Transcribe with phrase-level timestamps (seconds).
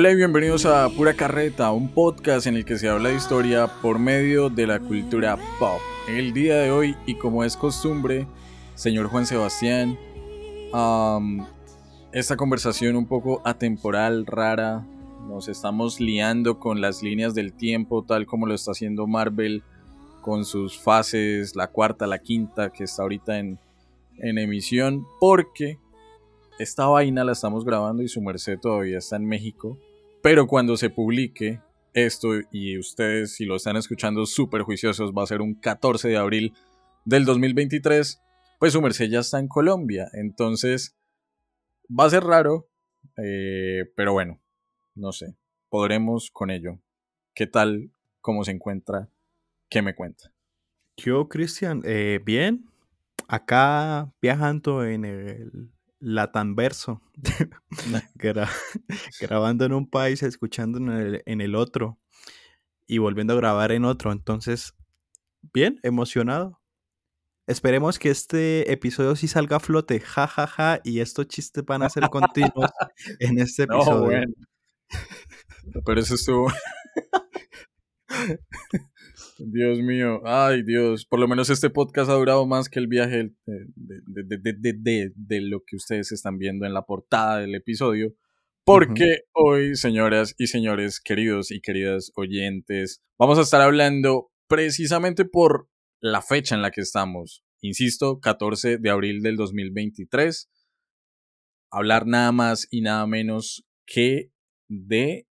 [0.00, 3.66] Hola y bienvenidos a Pura Carreta, un podcast en el que se habla de historia
[3.82, 5.78] por medio de la cultura pop.
[6.08, 8.26] El día de hoy, y como es costumbre,
[8.74, 9.98] señor Juan Sebastián,
[12.12, 14.86] esta conversación un poco atemporal, rara,
[15.28, 19.62] nos estamos liando con las líneas del tiempo, tal como lo está haciendo Marvel
[20.22, 23.58] con sus fases, la cuarta, la quinta, que está ahorita en
[24.16, 25.78] emisión, porque
[26.58, 29.76] esta vaina la estamos grabando y su merced todavía está en México.
[30.22, 31.60] Pero cuando se publique
[31.94, 36.16] esto y ustedes si lo están escuchando súper juiciosos va a ser un 14 de
[36.16, 36.54] abril
[37.04, 38.20] del 2023,
[38.58, 40.08] pues su merced ya está en Colombia.
[40.12, 40.96] Entonces
[41.88, 42.68] va a ser raro,
[43.16, 44.40] eh, pero bueno,
[44.94, 45.36] no sé,
[45.70, 46.80] podremos con ello.
[47.34, 47.90] ¿Qué tal?
[48.20, 49.08] ¿Cómo se encuentra?
[49.70, 50.32] ¿Qué me cuenta?
[50.96, 52.66] Yo, Cristian, eh, bien.
[53.26, 57.00] Acá viajando en el Latanverso,
[58.16, 58.48] Gra-
[59.20, 61.98] grabando en un país, escuchando en el, en el otro
[62.86, 64.10] y volviendo a grabar en otro.
[64.12, 64.74] Entonces,
[65.52, 66.60] bien, emocionado.
[67.46, 71.82] Esperemos que este episodio sí salga a flote, ja, ja, ja, y estos chistes van
[71.82, 72.70] a ser continuos
[73.20, 74.02] en este No, episodio.
[74.04, 74.32] bueno.
[75.84, 76.50] Pero eso estuvo.
[79.46, 83.30] Dios mío, ay Dios, por lo menos este podcast ha durado más que el viaje
[83.46, 87.38] de, de- de- de- de- de- de lo que ustedes están viendo en la portada
[87.38, 88.14] del episodio,
[88.64, 95.68] porque hoy, señoras y señores, queridos y queridas oyentes, vamos a estar hablando precisamente por
[96.00, 100.50] la fecha en la que estamos, insisto, 14 de abril del 2023,
[101.72, 104.32] hablar nada más y nada menos que
[104.68, 105.26] de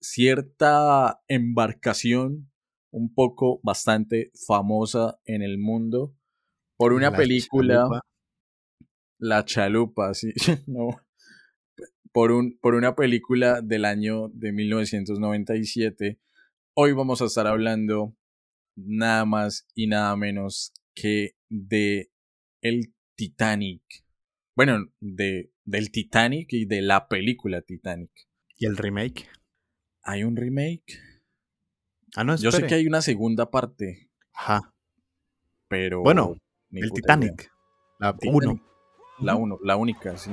[0.00, 2.51] cierta embarcación
[2.92, 6.14] un poco bastante famosa en el mundo
[6.76, 8.00] por una La película, chalupa.
[9.18, 10.32] La Chalupa, sí,
[10.66, 10.88] no,
[12.12, 16.20] por, un, por una película del año de 1997.
[16.74, 18.16] Hoy vamos a estar hablando
[18.76, 22.10] nada más y nada menos que de
[22.62, 23.82] el Titanic.
[24.56, 28.10] Bueno, de, del Titanic y de la película Titanic.
[28.56, 29.28] ¿Y el remake?
[30.02, 31.11] ¿Hay un remake?
[32.16, 32.66] Ah, no, Yo sé espere.
[32.68, 34.72] que hay una segunda parte, Ajá,
[35.68, 36.00] pero.
[36.02, 36.36] Bueno,
[36.70, 37.30] el puta idea.
[37.30, 37.52] Titanic.
[37.98, 38.42] La Titanic.
[38.50, 38.60] 1.
[39.20, 40.30] La uno, la única, sí.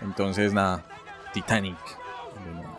[0.00, 0.84] Entonces, nada,
[1.32, 1.76] Titanic.
[2.46, 2.78] Bueno,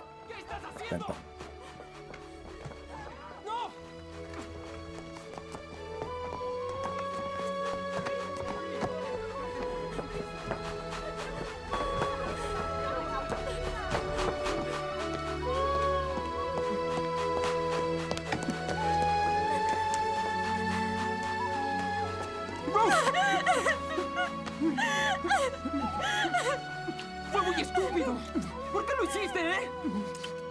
[29.43, 29.69] eh?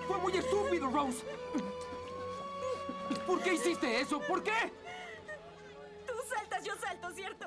[0.06, 1.24] ¡Fue muy estúpido, Rose!
[3.26, 4.20] ¿Por qué hiciste eso?
[4.20, 4.50] ¿Por qué?
[6.06, 7.46] Tú saltas, yo salto, ¿cierto?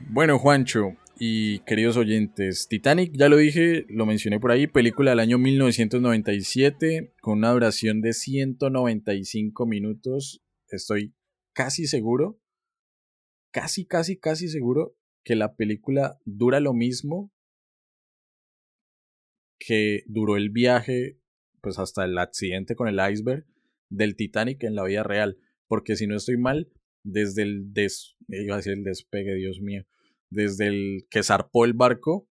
[0.00, 5.20] Bueno, Juancho y queridos oyentes, Titanic, ya lo dije, lo mencioné por ahí, película del
[5.20, 10.42] año 1997 con una duración de 195 minutos.
[10.68, 11.14] Estoy
[11.52, 12.40] casi seguro,
[13.52, 17.30] casi, casi, casi seguro que la película dura lo mismo
[19.60, 21.20] que duró el viaje,
[21.60, 23.46] pues hasta el accidente con el iceberg
[23.90, 25.38] del Titanic en la vida real.
[25.68, 26.72] Porque si no estoy mal,
[27.04, 29.84] desde el des, iba a decir el despegue, Dios mío,
[30.30, 32.28] desde el que zarpó el barco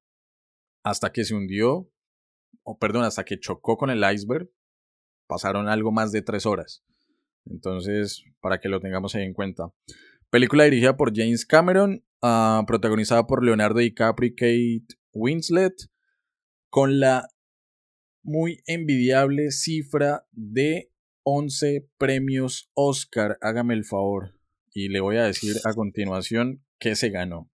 [0.83, 1.89] hasta que se hundió,
[2.63, 4.49] o perdón, hasta que chocó con el iceberg,
[5.27, 6.83] pasaron algo más de tres horas.
[7.45, 9.71] Entonces, para que lo tengamos ahí en cuenta.
[10.29, 15.89] Película dirigida por James Cameron, ah, protagonizada por Leonardo DiCaprio y Kate Winslet,
[16.69, 17.27] con la
[18.23, 20.91] muy envidiable cifra de
[21.23, 23.37] 11 premios Oscar.
[23.41, 24.35] Hágame el favor.
[24.71, 27.51] Y le voy a decir a continuación qué se ganó.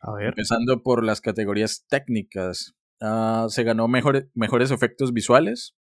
[0.00, 0.28] A ver.
[0.28, 2.74] Empezando por las categorías técnicas.
[3.00, 5.76] Ah, se ganó mejor- mejores efectos visuales.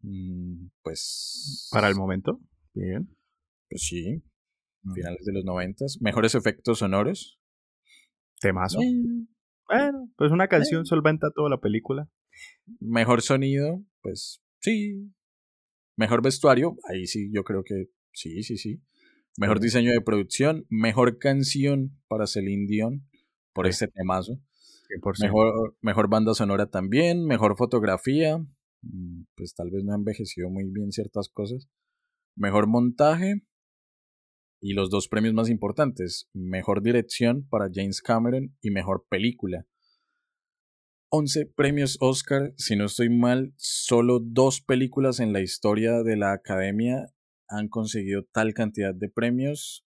[0.00, 1.68] Mm, pues.
[1.72, 2.40] Para el momento.
[2.74, 3.14] Bien.
[3.68, 4.22] Pues sí.
[4.94, 5.98] Finales de los noventas.
[6.00, 7.40] Mejores efectos sonoros.
[8.40, 8.80] Temazo.
[8.80, 9.26] Eh,
[9.68, 12.08] Bueno, pues una canción solventa toda la película.
[12.80, 13.82] Mejor sonido.
[14.02, 15.12] Pues sí.
[15.96, 16.76] Mejor vestuario.
[16.88, 18.80] Ahí sí, yo creo que sí, sí, sí.
[19.38, 19.64] Mejor Sí.
[19.64, 20.66] diseño de producción.
[20.68, 23.08] Mejor canción para Celine Dion.
[23.52, 23.70] Por Sí.
[23.70, 24.38] este temazo.
[25.20, 28.38] Mejor, mejor banda sonora también, mejor fotografía,
[28.82, 31.68] mm, pues tal vez no ha envejecido muy bien ciertas cosas.
[32.36, 33.42] Mejor montaje
[34.66, 39.64] y los dos premios más importantes, mejor dirección para James Cameron y mejor película.
[41.10, 46.32] 11 premios Oscar, si no estoy mal, solo dos películas en la historia de la
[46.32, 47.14] academia
[47.48, 49.86] han conseguido tal cantidad de premios.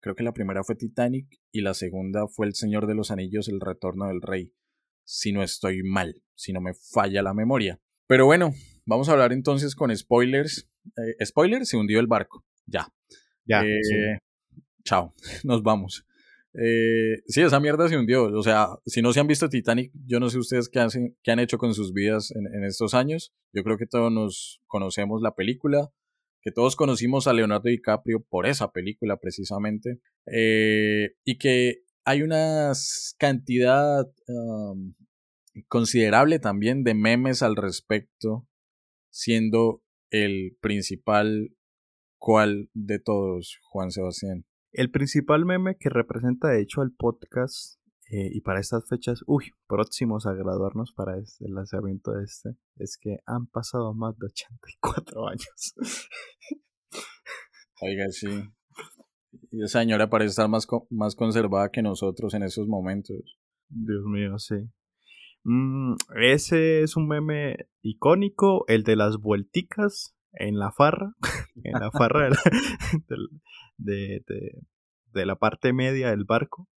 [0.00, 3.48] Creo que la primera fue Titanic y la segunda fue El Señor de los Anillos,
[3.48, 4.54] El Retorno del Rey.
[5.04, 7.78] Si no estoy mal, si no me falla la memoria.
[8.06, 8.54] Pero bueno,
[8.86, 10.70] vamos a hablar entonces con spoilers.
[10.96, 12.46] Eh, spoilers, se hundió el barco.
[12.64, 12.90] Ya.
[13.50, 13.62] Ya.
[13.64, 14.18] Eh,
[14.84, 15.12] chao,
[15.44, 16.06] nos vamos.
[16.54, 18.24] Eh, sí, esa mierda se hundió.
[18.24, 21.32] O sea, si no se han visto Titanic, yo no sé ustedes qué, hacen, qué
[21.32, 23.32] han hecho con sus vidas en, en, estos años.
[23.52, 25.90] Yo creo que todos nos conocemos la película,
[26.42, 30.00] que todos conocimos a Leonardo DiCaprio por esa película precisamente,
[30.32, 32.72] eh, y que hay una
[33.18, 34.94] cantidad um,
[35.68, 38.48] considerable también de memes al respecto,
[39.10, 41.50] siendo el principal
[42.20, 44.44] cual de todos, Juan Sebastián.
[44.72, 47.80] El principal meme que representa de hecho al podcast
[48.12, 52.50] eh, y para estas fechas, uy, próximos a graduarnos para este, el lanzamiento de este,
[52.76, 55.74] es que han pasado más de 84 años.
[57.80, 58.28] Oiga, sí.
[59.50, 63.38] Y esa señora parece estar más, más conservada que nosotros en esos momentos.
[63.68, 64.56] Dios mío, sí.
[65.44, 71.14] Mm, ese es un meme icónico, el de las vuelticas en la farra,
[71.64, 72.28] en la farra
[73.78, 74.22] de
[75.12, 76.68] de la parte media del barco.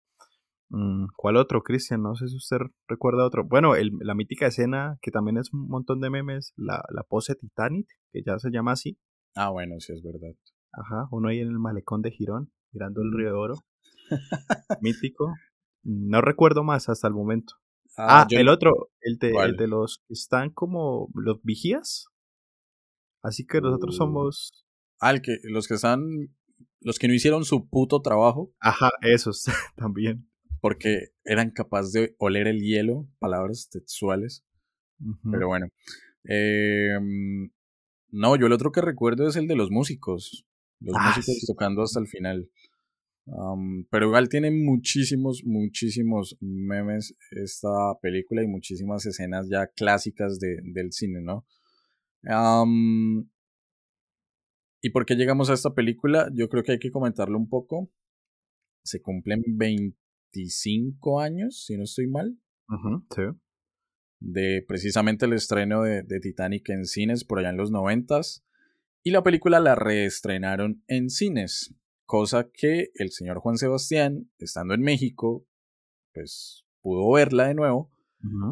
[0.70, 2.02] Mm, ¿Cuál otro, Cristian?
[2.02, 2.58] No sé si usted
[2.88, 3.46] recuerda otro.
[3.46, 7.88] Bueno, la mítica escena que también es un montón de memes, la, la pose Titanic,
[8.12, 8.98] que ya se llama así.
[9.36, 10.36] Ah, bueno, sí es verdad.
[10.72, 13.56] Ajá, uno ahí en el malecón de Girón, mirando el río de oro.
[14.82, 15.34] Mítico.
[15.84, 17.56] No recuerdo más hasta el momento.
[17.98, 22.08] Ah, ah el otro, el de, el de los que están como los vigías.
[23.24, 23.98] Así que nosotros uh.
[23.98, 24.66] somos.
[25.00, 26.04] Ah, el que, los que están.
[26.82, 28.54] Los que no hicieron su puto trabajo.
[28.60, 30.30] Ajá, esos también
[30.64, 34.46] porque eran capaces de oler el hielo, palabras textuales.
[35.30, 35.68] Pero bueno.
[36.24, 37.52] Em,
[38.12, 40.46] no, yo el otro que recuerdo es el de los músicos.
[40.80, 42.50] Los ah, músicos tocando hasta el final.
[43.92, 50.94] pero igual tiene muchísimos, muchísimos memes esta película y muchísimas escenas ya clásicas de, del
[50.94, 51.46] cine, ¿no?
[54.82, 56.30] ¿Y por qué llegamos a esta película?
[56.34, 57.90] Yo creo que hay que comentarlo un poco.
[58.84, 59.98] Se cumplen 20
[60.34, 62.38] 25 años, si no estoy mal.
[64.20, 68.22] De precisamente el estreno de, Titanic en cines por allá en los 90
[69.04, 71.76] Y la película la reestrenaron en cines.
[72.06, 75.46] Cosa que el señor Juan Sebastián, estando en México,
[76.14, 77.92] pues pudo verla de nuevo.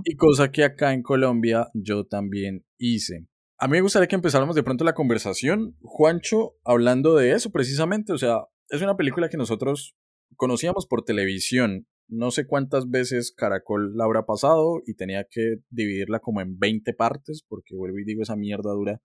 [0.03, 3.27] Y cosa que acá en Colombia yo también hice.
[3.61, 8.11] A mí me gustaría que empezáramos de pronto la conversación, Juancho, hablando de eso precisamente.
[8.11, 9.95] O sea, es una película que nosotros
[10.35, 11.85] conocíamos por televisión.
[12.07, 16.91] No sé cuántas veces Caracol la habrá pasado y tenía que dividirla como en 20
[16.95, 18.99] partes, porque vuelvo y digo, esa mierda dura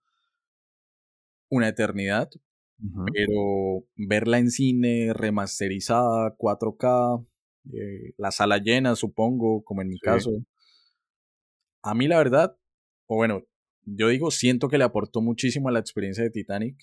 [1.49, 2.27] una eternidad.
[3.13, 7.27] Pero verla en cine, remasterizada, 4K,
[7.73, 10.31] eh, la sala llena, supongo, como en mi caso.
[11.83, 12.57] A mí la verdad,
[13.05, 13.43] o bueno,
[13.95, 16.77] yo digo, siento que le aportó muchísimo a la experiencia de Titanic.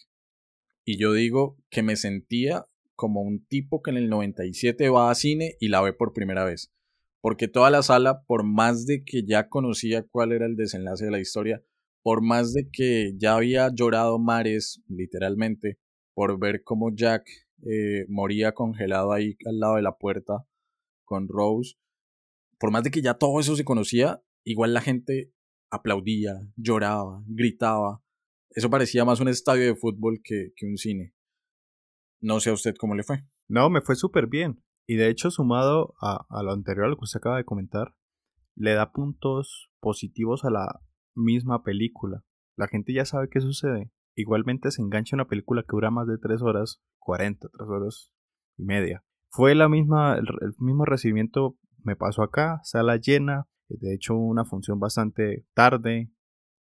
[0.87, 5.15] Y yo digo que me sentía como un tipo que en el 97 va a
[5.15, 6.73] cine y la ve por primera vez.
[7.21, 11.11] Porque toda la sala, por más de que ya conocía cuál era el desenlace de
[11.11, 11.63] la historia,
[12.03, 15.79] por más de que ya había llorado mares, literalmente,
[16.15, 17.27] por ver cómo Jack
[17.67, 20.47] eh, moría congelado ahí al lado de la puerta
[21.05, 21.77] con Rose,
[22.59, 25.34] por más de que ya todo eso se conocía, igual la gente
[25.75, 28.03] aplaudía, lloraba, gritaba.
[28.51, 31.15] Eso parecía más un estadio de fútbol que, que un cine.
[32.21, 33.25] No sé a usted cómo le fue.
[33.49, 34.63] No, me fue súper bien.
[34.87, 37.95] Y de hecho, sumado a, lo anterior, a lo que usted acaba de comentar,
[38.55, 40.81] le da puntos positivos a la
[41.15, 42.23] misma película.
[42.57, 43.91] La gente ya sabe qué sucede.
[44.15, 48.13] Igualmente se engancha una película que dura más de 3 horas 40, 3 horas
[48.57, 49.05] y media.
[49.31, 54.45] Fue la misma, el, el mismo recibimiento me pasó acá, sala llena, de hecho una
[54.45, 56.11] función bastante tarde,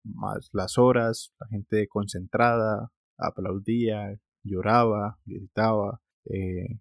[0.04, 6.00] más las horas, la gente concentrada, aplaudía, lloraba, gritaba.
[6.24, 6.80] Eh,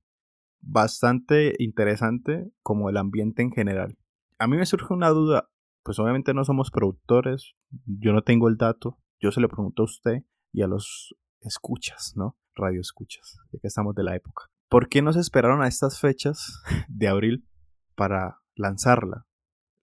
[0.61, 3.97] bastante interesante como el ambiente en general.
[4.39, 5.49] A mí me surge una duda,
[5.83, 7.55] pues obviamente no somos productores,
[7.85, 12.13] yo no tengo el dato, yo se lo pregunto a usted y a los escuchas,
[12.15, 12.37] ¿no?
[12.55, 14.45] Radio escuchas, ya que estamos de la época.
[14.69, 17.47] ¿Por qué no se esperaron a estas fechas de abril
[17.95, 19.26] para lanzarla?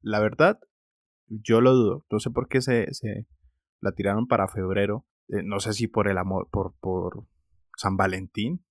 [0.04, 0.61] La verdad,
[1.26, 2.06] yo lo dudo.
[2.11, 3.26] No sé por qué se, se
[3.80, 5.06] la tiraron para febrero.
[5.28, 7.26] Eh, no sé si por el amor, por, por
[7.76, 8.64] San Valentín,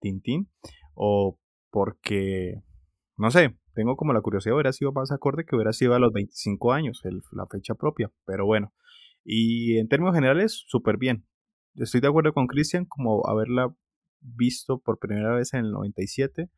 [0.00, 0.50] Tintín,
[0.94, 1.38] o
[1.70, 2.62] porque,
[3.16, 6.12] no sé, tengo como la curiosidad, hubiera sido más acorde que hubiera sido a los
[6.12, 8.74] 25 años, la fecha propia, pero bueno.
[9.24, 11.26] Y en términos generales, súper bien.
[11.76, 13.74] Estoy de acuerdo con Cristian como haberla
[14.20, 16.50] visto por primera vez en el 97.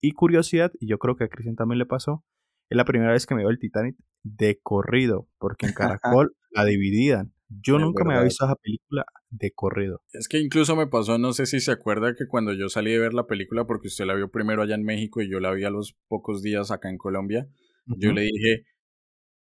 [0.00, 2.24] Y curiosidad, y yo creo que a Cristian también le pasó,
[2.70, 6.64] es la primera vez que me veo el Titanic de corrido, porque en Caracol la
[6.64, 7.32] dividían.
[7.48, 10.02] Yo nunca me había visto esa película de corrido.
[10.12, 12.98] Es que incluso me pasó, no sé si se acuerda que cuando yo salí de
[12.98, 15.64] ver la película, porque usted la vio primero allá en México y yo la vi
[15.64, 17.48] a los pocos días acá en Colombia,
[17.86, 18.66] yo le dije,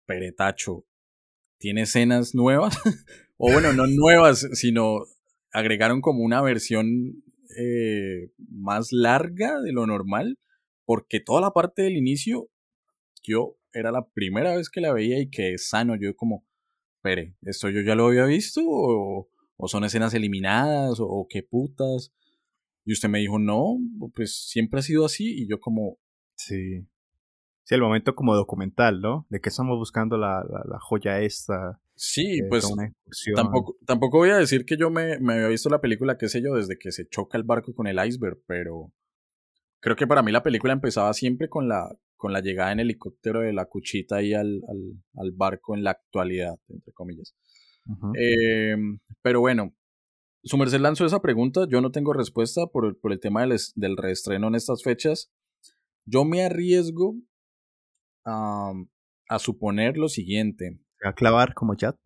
[0.08, 0.86] Peretacho,
[1.60, 2.76] ¿tiene escenas nuevas?
[3.38, 5.06] o bueno, no nuevas, sino
[5.52, 7.24] agregaron como una versión
[7.58, 10.40] eh, más larga de lo normal,
[10.86, 12.50] porque toda la parte del inicio,
[13.24, 16.46] yo era la primera vez que la veía y que sano, yo como,
[16.98, 18.62] espere, ¿esto yo ya lo había visto?
[18.66, 19.28] ¿O,
[19.68, 20.98] son escenas eliminadas?
[21.00, 22.14] ¿O, qué putas?
[22.86, 23.78] Y usted me dijo, no,
[24.14, 25.44] pues siempre ha sido así.
[25.44, 25.98] Y yo como...
[26.36, 26.86] Sí.
[27.64, 29.26] Sí, el momento como documental, ¿no?
[29.30, 31.80] De que estamos buscando la, la, joya esta.
[31.96, 32.70] Sí, eh, pues
[33.34, 36.42] tampoco, tampoco voy a decir que yo me, me había visto la película, qué sé
[36.42, 38.92] yo, desde que se choca el barco con el iceberg, pero
[39.80, 41.90] creo que para mí la película empezaba siempre con la,
[42.24, 44.62] con la llegada en helicóptero de la cuchita ahí al,
[45.18, 47.36] al, barco en la actualidad, entre comillas.
[48.16, 49.76] Em, pero bueno,
[50.42, 53.60] su merced lanzó esa pregunta, yo no tengo respuesta por el, por el tema del,
[53.76, 55.34] del, reestreno en estas fechas.
[56.06, 57.18] Yo me arriesgo
[58.24, 58.72] a,
[59.28, 60.80] a suponer lo siguiente.
[61.04, 61.98] ¿A clavar como chat?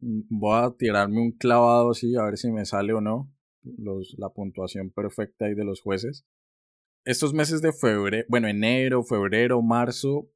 [0.00, 4.16] Mm, voy a tirarme un clavado así, a ver si me sale o no los,
[4.18, 6.26] la puntuación perfecta ahí de los jueces
[7.04, 10.30] estos meses de febrero, bueno, enero, febrero, marzo,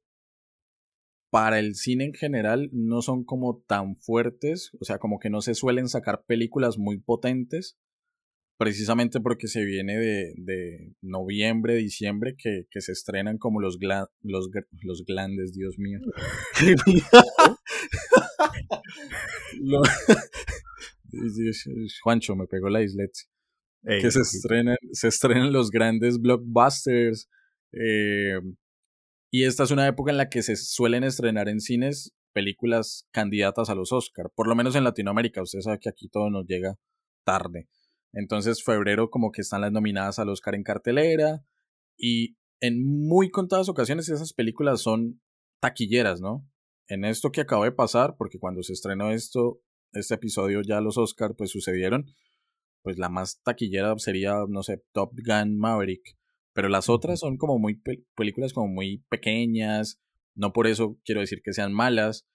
[1.29, 5.41] para el cine en general no son como tan fuertes, o sea, como que no
[5.41, 7.77] se suelen sacar películas muy potentes,
[8.57, 13.77] precisamente porque se viene de, de noviembre, diciembre, que, que, se estrenan como los,
[14.21, 14.49] los,
[14.81, 15.99] los glandes, Dios mío.
[22.03, 22.79] Juancho, me pegó la
[23.83, 27.29] que se estrenen, se estrenen los grandes blockbusters.
[27.71, 28.39] Eh,
[29.31, 33.69] y esta es una época en la que se suelen estrenar en cines películas candidatas
[33.69, 35.41] a los Oscar, por lo menos en Latinoamérica.
[35.41, 36.75] Usted sabe que aquí todo nos llega
[37.25, 37.67] tarde.
[38.13, 41.43] Entonces, febrero, como que están las nominadas al Oscar en cartelera.
[41.97, 45.21] Y en muy contadas ocasiones esas películas son
[45.59, 46.47] taquilleras, ¿no?
[46.87, 50.97] En esto que acaba de pasar, porque cuando se estrenó esto, este episodio ya los
[50.97, 52.05] Oscar pues sucedieron,
[52.87, 56.15] pues la más taquillera sería, no sé, Top Gun Maverick.
[56.53, 57.81] Pero las otras son como muy
[58.15, 59.99] películas como muy pequeñas.
[60.35, 62.25] No por eso quiero decir que sean malas,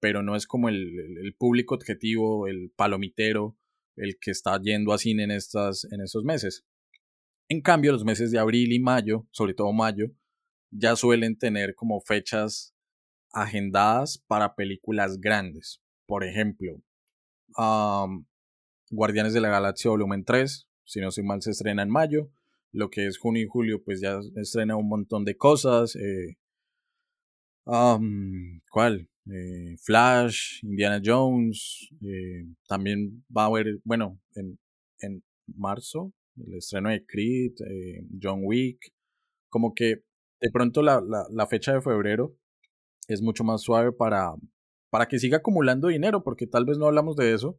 [0.00, 3.56] pero no es como el, el, público objetivo, el palomitero,
[3.94, 6.66] el que está yendo a cine en, estas, en estos meses.
[7.48, 10.06] En cambio, los meses de abril y mayo, sobre todo mayo,
[10.72, 12.74] ya suelen tener como fechas
[13.32, 15.80] agendadas para películas grandes.
[16.04, 16.82] Por ejemplo,
[18.90, 22.30] Guardianes de la Galaxia Volumen 3, si no soy mal, se estrena en mayo.
[22.72, 25.96] Lo que es junio y julio, pues ya estrena un montón de cosas.
[25.96, 26.36] Eh,
[27.64, 29.08] ¿Cuál?
[29.26, 31.88] Eh, Flash, Indiana Jones.
[32.02, 34.58] Eh, también va a haber, bueno, en,
[34.98, 37.52] en marzo, el estreno de Creed,
[38.20, 38.92] John Wick.
[39.48, 40.02] Como que
[40.40, 42.36] de pronto la, la, la, fecha de febrero
[43.08, 44.32] es mucho más suave para,
[44.90, 47.58] para que siga acumulando dinero, porque tal vez no hablamos de eso,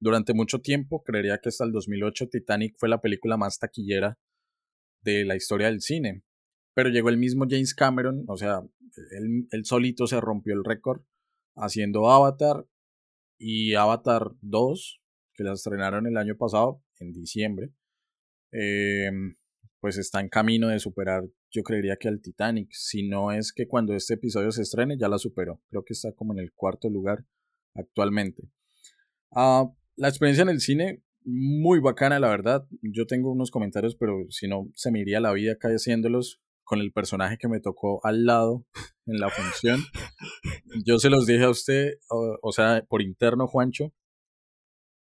[0.00, 4.18] durante mucho tiempo, creería que hasta el 2008 Titanic fue la película más taquillera
[5.02, 6.22] de la historia del cine.
[6.74, 8.62] Pero llegó el mismo James Cameron, o sea,
[9.10, 11.02] él, solito se rompió el récord
[11.56, 12.66] haciendo Avatar
[13.38, 15.00] y Avatar 2,
[15.34, 17.72] que la estrenaron el año pasado, en diciembre,
[18.52, 19.36] em,
[19.80, 22.68] pues está en camino de superar, yo creería que al Titanic.
[22.72, 25.60] Si no es que cuando este episodio se estrene ya la superó.
[25.70, 27.24] Creo que está como en el cuarto lugar
[27.74, 28.42] actualmente.
[29.30, 32.66] Ah, la experiencia en el cine, muy bacana, la verdad.
[32.82, 36.80] Yo tengo unos comentarios, pero si no, se me iría la vida acá haciéndolos con
[36.80, 38.64] el personaje que me tocó al lado
[39.06, 39.80] en la función.
[40.86, 43.92] Yo se los dije a usted, o, sea, por interno, Juancho.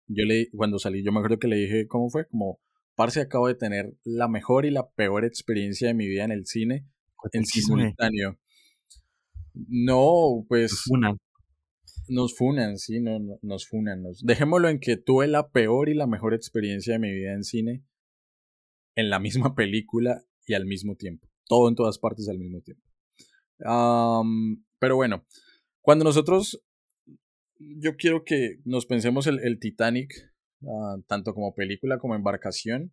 [0.09, 2.27] Yo le, cuando salí, yo me acuerdo que le dije, ¿cómo fue?
[2.27, 2.61] Como,
[2.97, 6.47] parce, acabo de tener la mejor y la peor experiencia de mi vida en el
[6.47, 6.89] cine
[7.33, 8.39] en simultáneo.
[9.55, 10.85] No, pues.
[10.91, 11.17] Una.
[12.11, 14.03] Nos funan, sí, no, nos funan.
[14.25, 17.85] Dejémoslo en que tuve la peor y la mejor experiencia de mi vida en cine
[18.97, 21.29] en la misma película y al mismo tiempo.
[21.47, 22.83] Todo en todas partes al mismo tiempo.
[23.59, 25.25] Pero bueno,
[25.81, 26.61] cuando nosotros,
[27.59, 30.13] yo quiero que nos pensemos el, el Titanic,
[30.67, 32.93] ah, tanto como película como embarcación.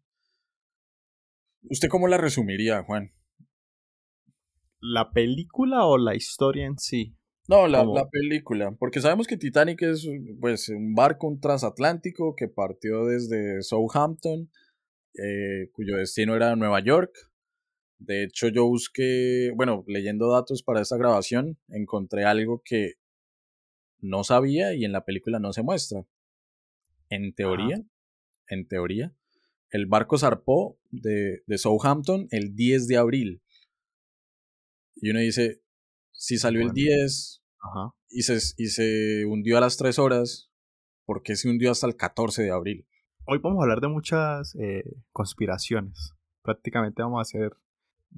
[1.63, 3.09] ¿Usted cómo la resumiría, Juan?
[4.79, 7.17] ¿La película o la historia en sí?
[7.47, 10.05] No, la, la película, porque sabemos que Titanic es
[10.41, 14.51] pues un barco, un transatlántico que partió desde Southampton,
[15.17, 17.11] eh, cuyo destino era Nueva York.
[17.99, 22.95] De hecho, yo busqué, bueno, leyendo datos para esta grabación, encontré algo que
[23.99, 26.05] no sabía y en la película no se muestra.
[27.09, 27.81] En teoría,
[28.49, 29.15] en teoría,
[29.69, 33.41] el barco zarpó de, de Southampton el 10 de abril.
[34.95, 35.61] Y uno dice,
[36.17, 36.73] si salió el Bueno.
[36.73, 37.93] 10 Ajá.
[38.09, 40.51] y se, y se hundió a las 3 horas,
[41.05, 42.87] ¿por qué se hundió hasta el 14 de abril?
[43.25, 46.13] Hoy vamos a hablar de muchas eh, conspiraciones.
[46.43, 47.51] Prácticamente vamos a hacer.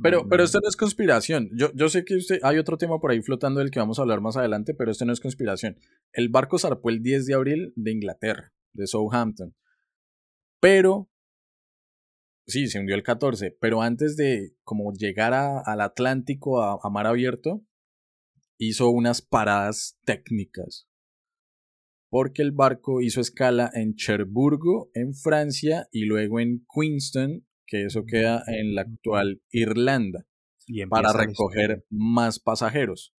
[0.01, 1.49] Pero, pero mm, esto no es conspiración.
[1.57, 4.03] Yo, yo sé que usted, hay otro tema por ahí flotando del que vamos a
[4.03, 5.77] hablar más adelante, pero esto no es conspiración.
[6.13, 9.55] El barco zarpó el 10 de abril de Inglaterra, de Southampton.
[10.61, 11.09] Pero,
[12.45, 16.89] sí, se hundió el 14, pero antes de como llegar a- al Atlántico a, a
[16.91, 17.65] mar abierto,
[18.59, 20.87] hizo unas paradas técnicas.
[22.11, 28.03] Porque el barco hizo escala en Cherburgo, en Francia, y luego en Queenston, que eso
[28.05, 30.25] queda en la actual Irlanda
[30.65, 33.15] y para recoger más pasajeros.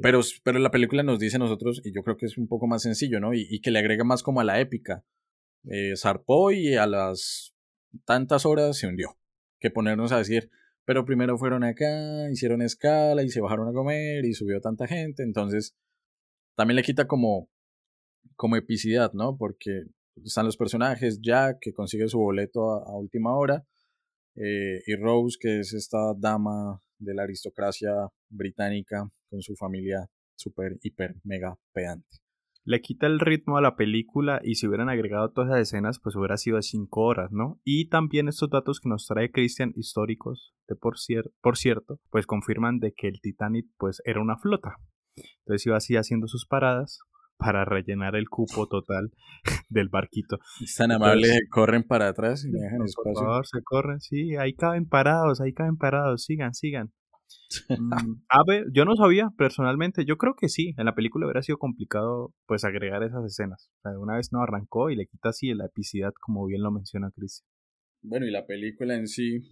[0.00, 2.66] Pero, pero la película nos dice a nosotros, y yo creo que es un poco
[2.66, 3.34] más sencillo, ¿no?
[3.34, 5.04] Y, y que le agrega más como a la épica.
[5.64, 7.54] Eh, zarpó y a las
[8.04, 9.18] tantas horas se hundió.
[9.60, 10.50] Que ponernos a decir,
[10.84, 15.22] pero primero fueron acá, hicieron escala y se bajaron a comer y subió tanta gente.
[15.22, 15.74] Entonces,
[16.56, 17.48] también le quita como,
[18.36, 19.36] como epicidad, ¿no?
[19.36, 19.84] Porque
[20.24, 23.64] están los personajes, Jack, que consigue su boleto a, última hora,
[24.36, 27.92] eh, y Rose, que es esta dama de la aristocracia
[28.28, 32.21] británica con su familia super, hiper, mega pedante.
[32.64, 36.14] Le quita el ritmo a la película y si hubieran agregado todas esas escenas, pues
[36.14, 37.60] hubiera sido de 5 horas, ¿no?
[37.64, 42.26] Y también estos datos que nos trae Christian históricos, de por, cier- por cierto, pues
[42.26, 44.76] confirman de que el Titanic pues era una flota.
[45.44, 47.00] Entonces iba así haciendo sus paradas
[47.36, 49.10] para rellenar el cupo total
[49.68, 50.38] del barquito.
[50.62, 53.14] Es tan amable, Entonces- corren para atrás y me dejan Por espacio.
[53.26, 56.92] favor, se corren, sí, ahí caben parados, ahí caben parados, sigan, sigan.
[57.68, 57.92] Mm,
[58.28, 61.58] a ver, yo no sabía personalmente, yo creo que sí, en la película hubiera sido
[61.58, 63.70] complicado pues agregar esas escenas.
[63.78, 66.70] O sea, una vez no arrancó y le quita así la epicidad, como bien lo
[66.70, 67.44] menciona Chris.
[68.04, 69.42] Bueno, y la película en sí,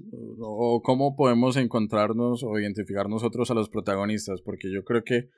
[0.41, 5.29] o, cómo podemos encontrarnos o identificar nosotros a los protagonistas, porque yo creo que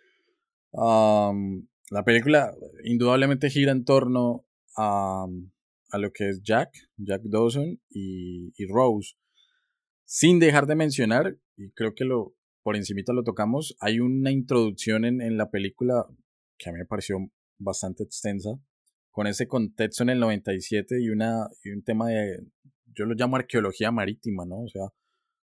[0.73, 4.47] la película indudablemente gira en torno
[4.79, 5.27] a,
[5.91, 9.15] a lo que es Jack, Jack Dawson y, y Rose,
[10.07, 15.05] sin dejar de mencionar, y creo que lo por encimita lo tocamos, hay una introducción
[15.05, 16.07] en, en la película
[16.59, 17.19] que a mí me pareció
[17.59, 18.51] bastante extensa,
[19.11, 22.39] con ese contexto en el 97 y, una, y un tema de,
[22.95, 24.63] yo lo llamo arqueología marítima, ¿no?
[24.63, 24.89] O sea,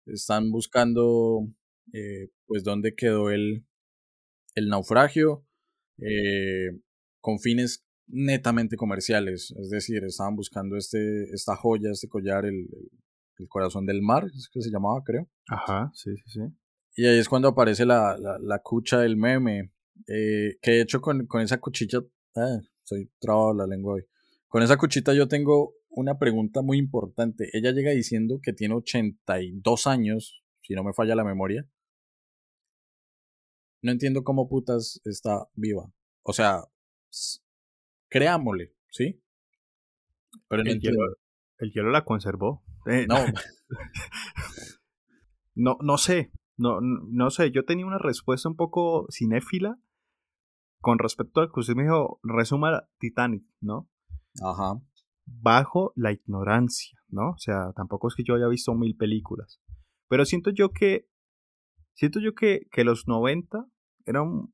[0.05, 1.47] están buscando,
[1.93, 3.65] eh, pues, dónde quedó el,
[4.53, 5.45] el naufragio,
[5.97, 6.79] eh,
[7.21, 12.67] con fines netamente comerciales, es decir, estaban buscando este, esta joya, este collar, el,
[13.37, 15.27] el corazón del mar, es que se llamaba, creo.
[15.47, 16.41] Ajá, sí, sí, sí.
[16.95, 19.71] Y ahí es cuando aparece la, la, la cucha del meme.
[20.07, 21.99] eh, que de hecho con, con esa cuchilla.
[22.35, 24.05] Ah, soy trabado la lengua hoy.
[24.47, 27.49] Con esa cuchita yo tengo una pregunta muy importante.
[27.53, 31.67] Ella llega diciendo que tiene 82 años, si no me falla la memoria.
[33.81, 35.91] No entiendo cómo putas está viva.
[36.23, 36.63] O sea,
[38.09, 39.21] creámosle, ¿sí?
[40.47, 40.99] Pero no El entiendo.
[41.01, 41.17] hielo,
[41.59, 42.63] el hielo la conservó.
[42.87, 43.15] Eh, No,
[45.55, 49.77] no, no sé, no, no no sé, yo tenía una respuesta un poco cinéfila
[50.81, 53.89] con respecto al que usted me dijo, resuma Titanic, ¿no?
[54.43, 54.79] ajá.
[55.25, 57.31] bajo la ignorancia, ¿no?
[57.31, 59.59] O sea, tampoco es que yo haya visto mil películas.
[60.07, 61.07] Pero siento yo que.
[61.93, 63.65] Siento yo que, que los 90
[64.05, 64.53] eran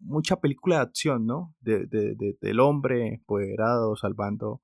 [0.00, 1.54] mucha película de acción, ¿no?
[1.60, 4.62] De, de- de- del hombre empoderado, salvando,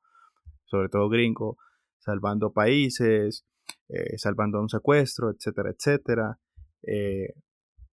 [0.67, 1.57] sobre todo gringo,
[1.99, 3.45] salvando países,
[3.89, 6.39] eh, salvando un secuestro, etcétera, etcétera.
[6.87, 7.35] Eh,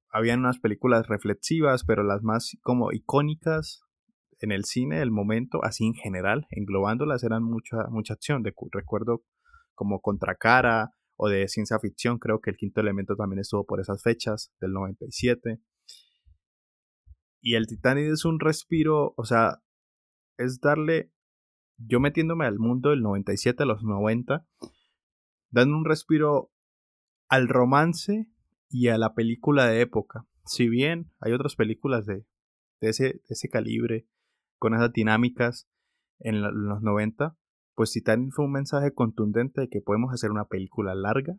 [0.09, 3.81] habían unas películas reflexivas, pero las más como icónicas
[4.39, 8.43] en el cine del momento, así en general, englobándolas, eran mucha, mucha acción.
[8.43, 9.23] De, recuerdo
[9.73, 14.01] como Contracara o de ciencia ficción, creo que el quinto elemento también estuvo por esas
[14.03, 15.59] fechas, del 97.
[17.41, 19.61] Y el Titanic es un respiro, o sea,
[20.37, 21.11] es darle,
[21.77, 24.45] yo metiéndome al mundo del 97 a los 90,
[25.49, 26.51] dando un respiro
[27.29, 28.27] al romance
[28.69, 30.25] y a la película de época.
[30.45, 32.25] Si bien hay otras películas de,
[32.81, 34.07] de, ese, de ese calibre,
[34.57, 35.67] con esas dinámicas
[36.19, 37.37] en, los 90,
[37.75, 41.35] pues Titanic fue un mensaje contundente de que podemos hacer una película larga,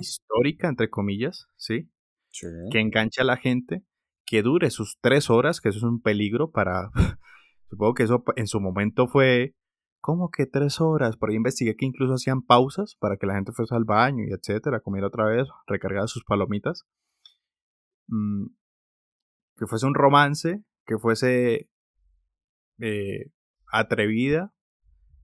[0.00, 1.90] histórica, entre comillas, ¿sí?
[2.70, 3.84] Que enganche a la gente,
[4.24, 6.90] que dure sus tres horas, que eso es un peligro para...
[7.70, 9.54] Supongo que eso en su momento fue
[10.08, 11.18] ¿Cómo que tres horas?
[11.18, 14.32] Por ahí investigué que incluso hacían pausas para que la gente fuese al baño y
[14.32, 16.86] etcétera, comer otra vez, recargar sus palomitas.
[18.06, 18.46] Mm,
[19.58, 21.68] que fuese un romance, que fuese
[22.78, 23.30] eh,
[23.70, 24.54] atrevida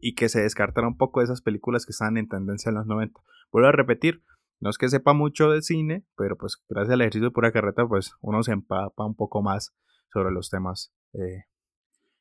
[0.01, 2.87] y que se descartara un poco de esas películas que están en tendencia en los
[2.87, 3.19] 90.
[3.53, 4.23] Vuelvo a repetir,
[4.61, 7.89] no es que sepa mucho de cine, pero pues gracias al ejercicio de pura carreta,
[7.89, 9.75] pues uno se empapa un poco más
[10.13, 11.45] sobre los temas eh,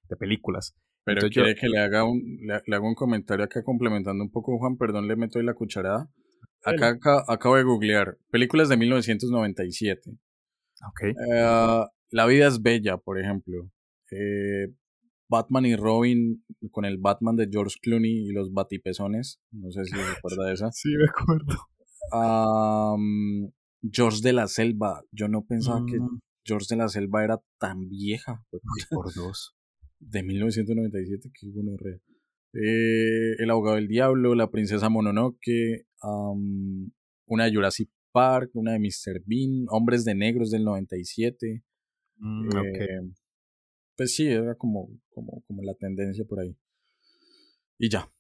[0.08, 0.78] de películas.
[1.06, 4.78] Pero quiere que le haga, un, le, haga un comentario acá complementando un poco, Juan,
[4.78, 6.10] perdón, le meto ahí la cucharada.
[6.64, 10.12] Acá, acá acabo de googlear películas de 1997.
[10.88, 11.04] Ok.
[11.04, 13.70] Eh, la vida es bella, por ejemplo.
[14.12, 14.68] Eh,
[15.30, 19.42] Batman y Robin con el Batman de George Clooney y los batipezones.
[19.52, 20.72] No sé si recuerda esa.
[20.72, 21.58] sí, me acuerdo.
[23.92, 25.02] George de la Selva.
[25.12, 26.20] Yo no pensaba que mm.
[26.46, 28.46] George de la Selva era tan vieja.
[28.90, 29.56] por dos.
[30.10, 32.02] De 1997, qué bueno, re.
[32.54, 35.88] Eh, el abogado del diablo, La princesa Mononoke,
[37.26, 39.24] una de Jurassic Park, una de Mr.
[39.26, 41.64] Bean, Hombres de Negros del 97.
[42.18, 43.12] Mm, eh,
[43.98, 46.56] pues sí, era como, como, como la tendencia por ahí.
[47.80, 48.12] Y ya,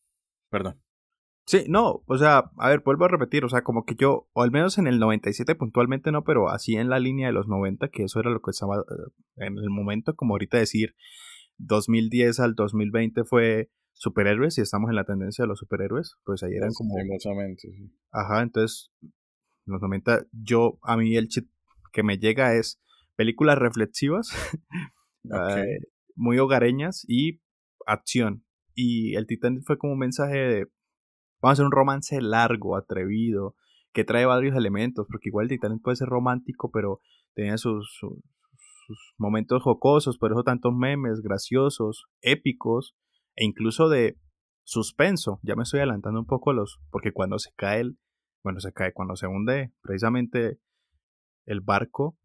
[0.49, 0.81] perdón.
[1.45, 4.43] Sí, no, o sea, a ver, vuelvo a repetir, o sea, como que yo, o
[4.43, 7.89] al menos en el 97 puntualmente no, pero así en la línea de los 90,
[7.89, 9.11] que eso era lo que estaba eh,
[9.45, 10.95] en el momento, como ahorita decir,
[11.65, 16.53] 2010 al 2020 fue superhéroes y estamos en la tendencia de los superhéroes, pues ahí
[16.53, 16.95] eran como...
[17.57, 17.69] sí.
[18.11, 21.49] Ajá, entonces, en los 90, yo, a mí el chip
[21.91, 22.81] que me llega es
[23.15, 24.29] películas reflexivas,
[25.25, 25.77] eh,
[26.15, 27.41] muy hogareñas y
[27.85, 28.43] acción.
[28.75, 30.65] Y el Titanic fue como un mensaje de,
[31.41, 33.55] vamos a hacer un romance largo, atrevido,
[33.93, 36.99] que trae varios elementos, porque igual el Titanic puede ser romántico, pero
[37.35, 38.17] tenía sus, sus
[39.17, 42.95] momentos jocosos, por eso tantos memes, graciosos, épicos,
[43.35, 44.17] e incluso de
[44.63, 45.39] suspenso.
[45.43, 47.97] Ya me estoy adelantando un poco los, porque cuando se cae el,
[48.43, 50.59] bueno, se cae, cuando se hunde precisamente
[51.45, 52.17] el barco,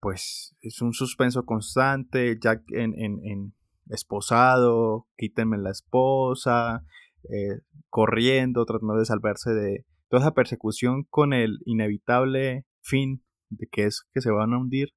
[0.00, 3.54] pues es un suspenso constante, Jack en, en,
[3.90, 6.84] esposado, quítenme la esposa,
[7.24, 13.84] eh, corriendo, tratando de salvarse de toda esa persecución con el inevitable fin de que
[13.84, 14.90] es que se van a hundir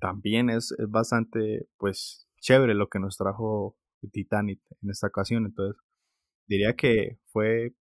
[0.00, 3.76] también es, bastante, pues, chévere lo que nos trajo
[4.10, 5.46] Titanic en esta ocasión.
[5.46, 5.80] Entonces,
[6.46, 7.74] diría que fue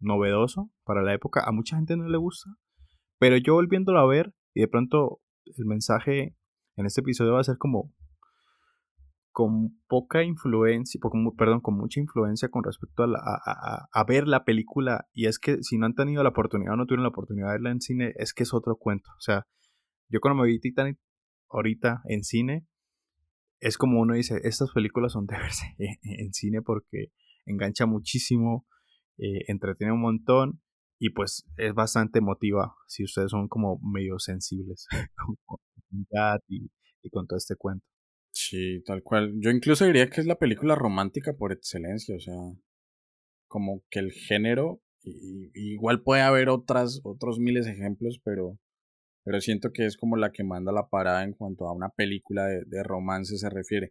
[0.00, 1.42] novedoso para la época.
[1.46, 2.50] A mucha gente no le gusta,
[3.18, 6.36] pero yo volviéndolo a ver y de pronto el mensaje
[6.76, 7.92] en este episodio va a ser como
[9.30, 11.00] con poca influencia,
[11.36, 15.06] perdón, con mucha influencia con respecto a, a, ver la película.
[15.12, 17.52] Y es que si no han tenido la oportunidad o no tuvieron la oportunidad de
[17.52, 19.08] verla en cine, es que es otro cuento.
[19.10, 19.46] O sea,
[20.08, 20.98] yo cuando me vi Titanic
[21.50, 22.66] ahorita en cine,
[23.60, 25.66] es como uno dice, estas películas son de verse
[26.02, 27.12] en, cine porque
[27.46, 28.66] engancha muchísimo,
[29.18, 30.60] eh, entretiene un montón
[30.98, 34.86] y pues es bastante emotiva si ustedes son como medio sensibles
[35.44, 35.58] con
[36.48, 36.70] y,
[37.02, 37.84] y con todo este cuento.
[38.30, 39.34] Sí, tal cual.
[39.40, 42.34] Yo incluso diría que es la película romántica por excelencia, o sea,
[43.48, 48.58] como que el género, igual puede haber otras, otros miles de ejemplos, pero
[49.28, 52.46] pero siento que es como la que manda la parada en cuanto a una película
[52.46, 53.90] de, romance se refiere.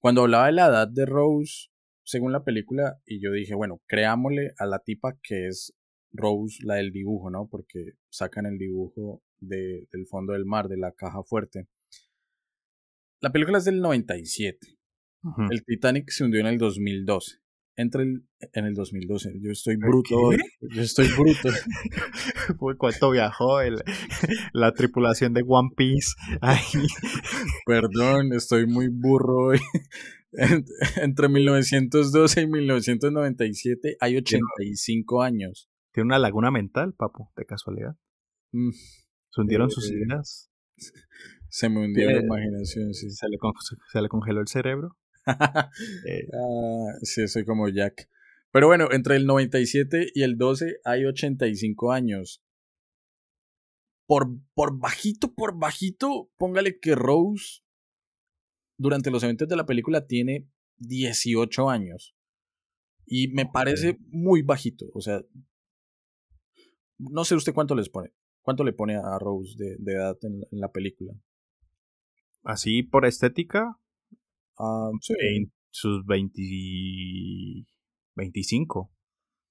[0.00, 1.68] Cuando hablaba de la edad de Rose,
[2.02, 5.72] según la película, y yo dije, bueno, creámosle a la tipa que es
[6.10, 7.46] Rose, la del dibujo, ¿no?
[7.48, 11.68] Porque sacan el dibujo del fondo del mar, de la caja fuerte.
[13.20, 14.66] La película es del 97.
[15.48, 17.41] El Titanic se hundió en el 2012
[17.76, 19.40] entre el, en el 2012.
[19.40, 20.38] Yo estoy bruto hoy.
[20.60, 21.48] Yo estoy bruto.
[22.78, 23.76] ¿Cuánto viajó el,
[24.52, 26.12] la tripulación de One Piece?
[27.66, 29.58] Perdón, estoy muy burro hoy.
[30.96, 35.68] Entre 1912 y 1997 hay 85 años.
[35.92, 37.96] Tiene una laguna mental, papu, de casualidad.
[38.52, 38.70] Mm.
[38.70, 40.50] Se hundieron sus eh, ideas.
[41.48, 43.10] Se me hundió la imaginación, sí.
[43.10, 43.36] Se le,
[43.92, 44.96] se le congeló el cerebro.
[46.06, 48.08] Eh, ah, sí, soy como Jack.
[48.50, 52.42] Pero bueno, entre el 97 y el 12 hay 85 años.
[54.06, 57.62] Por, por bajito, por bajito, póngale que Rose
[58.76, 62.14] durante los eventos de la película tiene 18 años.
[63.06, 64.86] Y me parece muy bajito.
[64.94, 65.22] O sea,
[66.98, 68.12] No sé usted cuánto les pone.
[68.42, 71.14] ¿Cuánto le pone a Rose de, edad en, la película?
[72.42, 73.78] Así por estética.
[74.58, 75.14] Ah, sí.
[75.18, 76.42] En sus 20,
[78.16, 78.90] 25.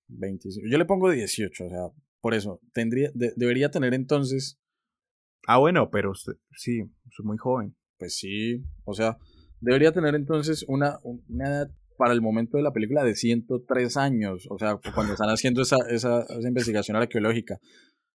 [0.07, 0.67] 25.
[0.69, 1.79] Yo le pongo 18, o sea,
[2.21, 2.59] por eso.
[2.73, 4.59] Tendría, debería tener entonces.
[5.47, 7.75] Ah, bueno, pero sí, es muy joven.
[7.97, 9.17] Pues sí, o sea,
[9.59, 14.47] debería tener entonces una, una edad para el momento de la película de 103 años,
[14.49, 17.59] o sea, cuando están haciendo esa, esa, esa investigación arqueológica.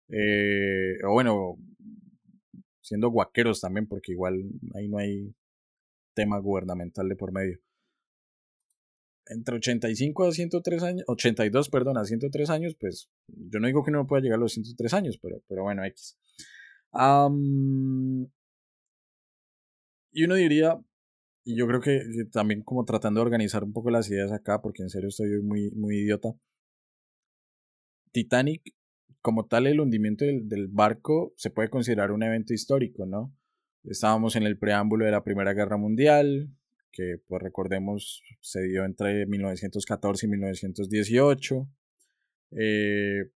[0.08, 1.56] Eh, o bueno,
[2.80, 4.42] siendo guaqueros también, porque igual
[4.74, 5.34] ahí no hay
[6.14, 7.58] tema gubernamental de por medio.
[9.26, 13.90] Entre 85 a 103 años, 82, perdón, a 103 años, pues yo no digo que
[13.90, 16.18] no pueda llegar a los 103 años, pero, pero bueno, X.
[20.12, 20.78] y uno diría,
[21.44, 24.82] y yo creo que, también como tratando de organizar un poco las ideas acá, porque
[24.82, 26.34] en serio estoy muy, muy idiota.
[28.12, 28.74] Titanic
[29.24, 33.34] como tal el hundimiento del, barco se puede considerar un evento histórico, ¿no?
[33.84, 36.50] Estábamos en el preámbulo de la Primera Guerra Mundial,
[36.90, 41.68] que pues recordemos se dio entre 1914 y 1918.
[42.52, 43.30] Eh,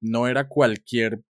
[0.00, 1.22] no era cualquier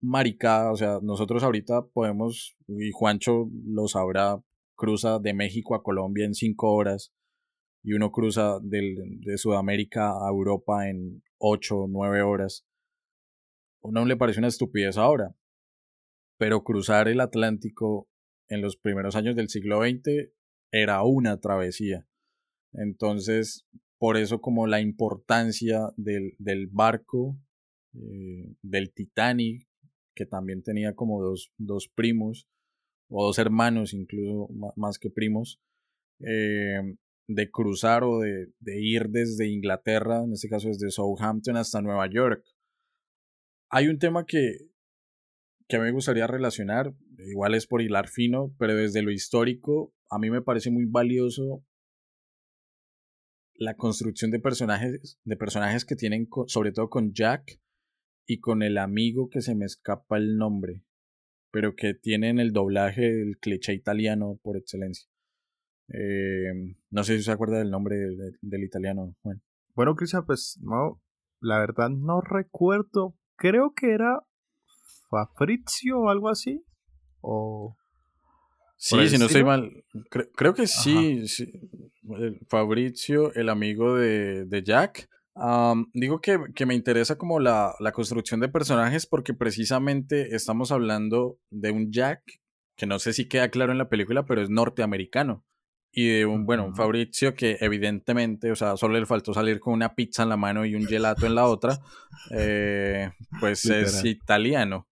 [0.00, 4.40] maricada, o sea, nosotros ahorita podemos, y Juancho lo sabrá,
[4.76, 7.12] cruza de México a Colombia en cinco horas
[7.82, 12.66] y uno cruza de Sudamérica a Europa en ocho o nueve horas
[13.82, 15.34] uno le parece una estupidez ahora,
[16.38, 18.08] pero cruzar el Atlántico
[18.50, 20.30] en los primeros años del siglo XX
[20.72, 22.06] era una travesía.
[22.72, 23.66] Entonces,
[23.98, 26.34] por eso como la importancia del,
[26.70, 27.38] barco,
[27.94, 29.66] eh, del Titanic,
[30.14, 32.46] que también tenía como dos, dos, primos,
[33.08, 35.60] o dos hermanos incluso más que primos,
[36.20, 36.96] eh,
[37.28, 42.08] de cruzar o de, de, ir desde Inglaterra, en este caso desde Southampton hasta Nueva
[42.08, 42.44] York.
[43.70, 44.69] Hay un tema que,
[45.70, 50.28] que me gustaría relacionar, igual es por hilar fino, pero desde lo histórico, a mí
[50.28, 51.64] me parece muy valioso
[53.54, 57.60] la construcción de personajes, de personajes que tienen, sobre todo con Jack
[58.26, 60.82] y con el amigo que se me escapa el nombre,
[61.52, 65.08] pero que tienen el doblaje del cliché italiano por excelencia.
[65.92, 69.14] Eh, no sé si se acuerda del nombre del, italiano.
[69.22, 69.40] Bueno,
[69.74, 71.00] bueno Cristian, pues no,
[71.40, 74.24] la verdad no recuerdo, creo que era
[75.10, 76.64] Fabrizio o algo así.
[77.20, 77.76] O.
[78.76, 79.84] Sí, si no estoy mal.
[80.36, 81.24] creo que sí,
[82.48, 85.10] Fabrizio, el amigo de, Jack.
[85.92, 91.92] digo que, me interesa como la, construcción de personajes porque precisamente estamos hablando de un
[91.92, 92.22] Jack
[92.74, 95.44] que no sé si queda claro en la película, pero es norteamericano
[95.92, 99.74] y de un, bueno, un Fabrizio que evidentemente, o sea, solo le faltó salir con
[99.74, 101.80] una pizza en la mano y un gelato en la otra,
[102.30, 104.86] eh, pues es italiano.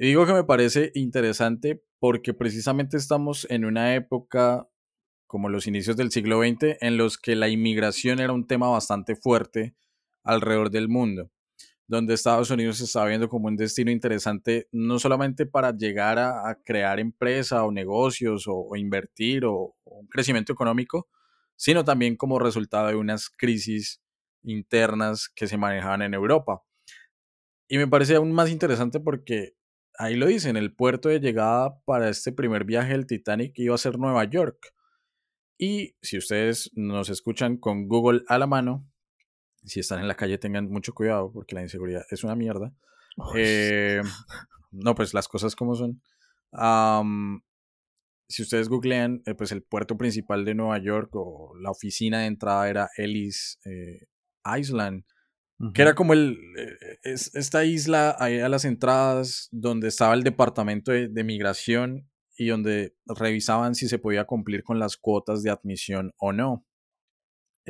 [0.00, 4.68] Y digo que me parece interesante porque precisamente estamos en una época
[5.26, 9.16] como los inicios del siglo XX en los que la inmigración era un tema bastante
[9.16, 9.74] fuerte
[10.22, 11.32] alrededor del mundo
[11.88, 16.56] donde Estados Unidos se está viendo como un destino interesante, no solamente para llegar a,
[16.62, 21.08] crear empresa o negocios o, invertir o, un crecimiento económico,
[21.56, 24.02] sino también como resultado de unas crisis
[24.42, 26.62] internas que se manejaban en Europa.
[27.68, 29.54] Y me parece aún más interesante porque
[29.98, 33.78] ahí lo dicen, el puerto de llegada para este primer viaje del Titanic iba a
[33.78, 34.72] ser Nueva York.
[35.58, 38.88] Y si ustedes nos escuchan con Google a la mano,
[39.64, 42.72] si están en la calle tengan mucho cuidado porque la inseguridad es una mierda.
[43.34, 44.00] Eh,
[44.70, 46.00] no, pues las cosas como son.
[48.28, 52.26] si ustedes googlean, eh, pues el puerto principal de Nueva York o la oficina de
[52.26, 54.06] entrada era Ellis eh,
[54.56, 55.04] Island,
[55.74, 56.38] que era como el,
[57.02, 62.48] es, esta isla ahí a las entradas donde estaba el departamento de, de migración y
[62.48, 66.64] donde revisaban si se podía cumplir con las cuotas de admisión o no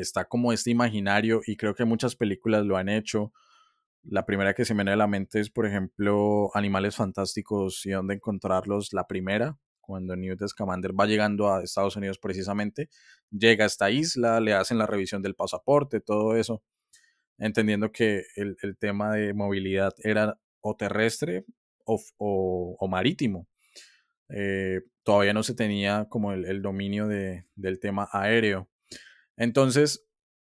[0.00, 3.32] está como este imaginario y creo que muchas películas lo han hecho.
[4.04, 7.90] La primera que se me viene a la mente es, por ejemplo, Animales Fantásticos y
[7.90, 8.92] dónde encontrarlos.
[8.92, 12.88] La primera, cuando Newt Scamander va llegando a Estados Unidos precisamente,
[13.30, 16.62] llega a esta isla, le hacen la revisión del pasaporte, todo eso,
[17.38, 21.44] entendiendo que el, tema de movilidad era o terrestre
[21.84, 23.48] o, marítimo.
[24.28, 28.68] Eh, todavía no se tenía como el, dominio del tema aéreo.
[29.36, 30.04] Entonces,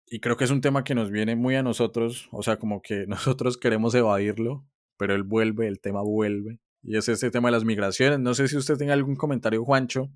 [0.08, 2.82] y creo que es un tema que nos viene muy a nosotros, o sea, como
[2.82, 4.66] que nosotros queremos evadirlo,
[4.98, 6.60] pero él vuelve, el tema vuelve.
[6.84, 8.20] Y es este tema de las migraciones.
[8.20, 10.12] No sé si usted tiene algún comentario, Juancho,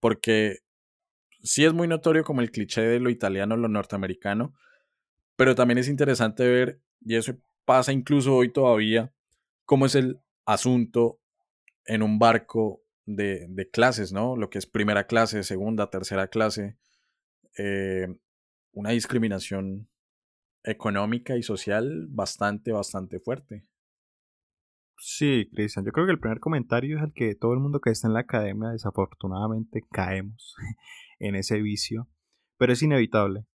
[0.00, 0.58] porque
[1.42, 4.52] sí es muy notorio como el cliché de lo italiano, lo norteamericano,
[5.36, 9.12] pero también es interesante ver, y eso pasa incluso hoy todavía,
[9.64, 11.20] cómo es el asunto
[11.86, 14.36] en un barco de, clases, ¿no?
[14.36, 16.76] Lo que es primera clase, segunda, tercera clase.
[17.58, 18.06] Eh,
[18.72, 19.88] una discriminación
[20.62, 23.64] económica y social bastante, bastante fuerte.
[24.98, 27.90] Sí, Cristian, yo creo que el primer comentario es el que todo el mundo que
[27.90, 30.54] está en la academia desafortunadamente caemos
[31.18, 32.06] en ese vicio,
[32.58, 33.46] pero es inevitable.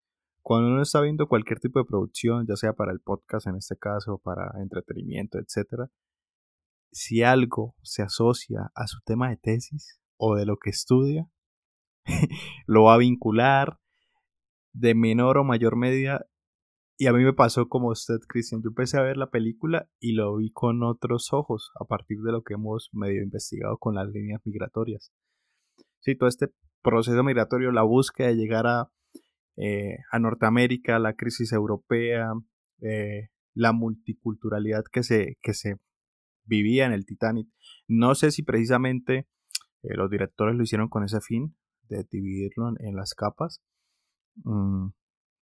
[0.45, 3.77] Cuando uno está viendo cualquier tipo de producción, ya sea para el podcast en este
[3.77, 5.89] caso, para entretenimiento, etc.,
[6.91, 11.27] si algo se asocia a su tema de tesis o de lo que estudia,
[12.67, 13.79] lo va a vincular
[14.71, 16.27] de menor o mayor medida.
[16.95, 18.61] Y a mí me pasó como usted, Cristian.
[18.61, 22.31] Yo empecé a ver la película y lo vi con otros ojos a partir de
[22.31, 25.11] lo que hemos medio investigado con las líneas migratorias.
[26.01, 26.49] Sí, todo este
[26.83, 28.91] proceso migratorio, la búsqueda de llegar a,
[29.57, 32.33] eh, a Norteamérica, la crisis europea,
[32.81, 35.77] eh, la multiculturalidad que se, que se
[36.43, 37.47] vivía en el Titanic.
[37.87, 39.27] No sé si precisamente
[39.83, 41.55] eh, los directores lo hicieron con ese fin,
[41.87, 43.61] de dividirlo en, las capas,
[44.43, 44.87] mm,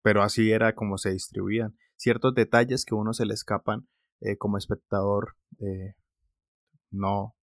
[0.01, 1.77] pero así era como se distribuían.
[1.95, 3.87] Ciertos detalles que a uno se le escapan
[4.37, 5.35] como espectador,
[6.91, 7.35] no,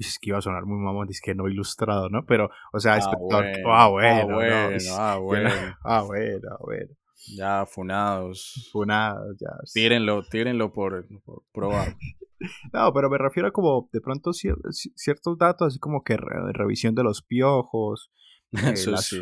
[0.00, 2.24] es que iba a sonar muy mamón, es que no ilustrado, ¿no?
[2.24, 3.46] Pero, o sea, espectador.
[3.66, 5.50] Ah, bueno, ah, bueno, ah, bueno.
[6.60, 6.94] bueno,
[7.36, 8.68] Ya, funados.
[8.72, 9.50] Funados, ya.
[9.72, 11.06] Tírenlo, tírenlo por,
[11.52, 11.96] probar.
[12.72, 17.02] no, pero me refiero a como de pronto ciertos datos, así como que revisión de
[17.02, 18.10] los piojos,
[18.52, 19.14] eh, las,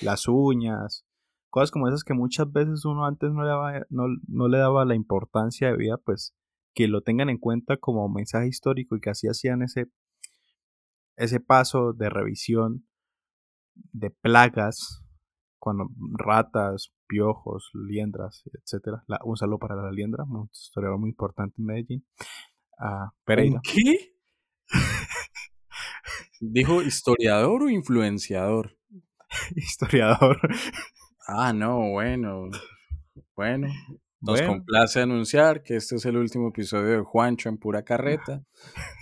[0.00, 1.04] las, uñas,
[1.50, 4.86] cosas como esas que muchas veces uno antes no le daba, no, no le daba
[4.86, 6.34] la importancia de vida, pues
[6.74, 9.86] que lo tengan en cuenta como mensaje histórico y que así hacían ese
[11.16, 12.86] ese paso de revisión
[13.74, 15.04] de plagas,
[15.58, 19.00] cuando ratas, piojos, liendras, etc.
[19.24, 22.06] un saludo para la liendra, un historiador muy importante en Medellín.
[22.78, 23.10] Uh,
[23.62, 24.14] qué?
[26.40, 28.76] ¿Dijo historiador o influenciador?
[29.56, 30.38] historiador.
[31.26, 32.50] Ah, no, bueno.
[33.34, 33.68] Bueno,
[34.20, 38.44] nos complace anunciar que este es el último episodio de Juancho en pura carreta.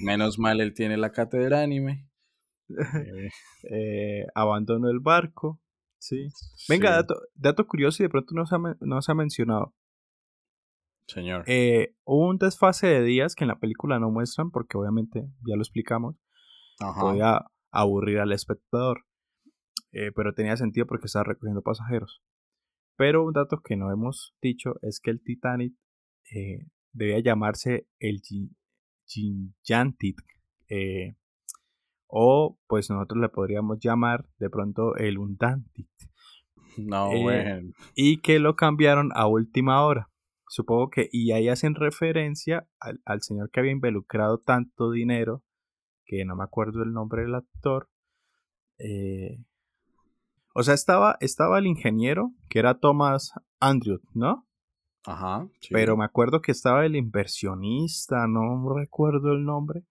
[0.01, 2.09] Menos mal él tiene la cátedra anime.
[2.67, 3.29] Eh,
[3.71, 5.61] eh, abandono el barco.
[5.99, 6.29] Sí.
[6.67, 9.75] Venga, Dato, dato, curioso y de pronto no se ha, no se ha mencionado.
[11.07, 11.45] Señor.
[11.47, 15.57] Eh, hubo un desfase de días que en la película no muestran porque obviamente ya
[15.57, 16.17] lo explicamos.
[16.99, 19.05] Podía aburrir al espectador.
[19.93, 22.23] pero tenía sentido porque estaba recogiendo pasajeros.
[22.97, 25.75] Pero un dato que no hemos dicho es que el Titanic
[26.35, 28.23] eh, debía llamarse el
[29.07, 30.19] Ginjantit.
[30.69, 31.17] Eh,
[32.07, 35.89] o pues nosotros le podríamos llamar de pronto el Undantit.
[36.77, 37.73] No, eh, bueno.
[37.95, 40.11] Y que lo cambiaron a última hora.
[40.49, 45.43] Supongo que, y ahí hacen referencia al, al señor que había involucrado tanto dinero,
[46.05, 47.89] que no me acuerdo el nombre del actor,
[48.79, 49.45] eh,
[50.55, 54.47] o sea, estaba, estaba el ingeniero, que era Thomas Andrew, ¿no?
[55.05, 55.49] Ajá.
[55.71, 59.83] Pero me acuerdo que estaba el inversionista, no recuerdo el nombre.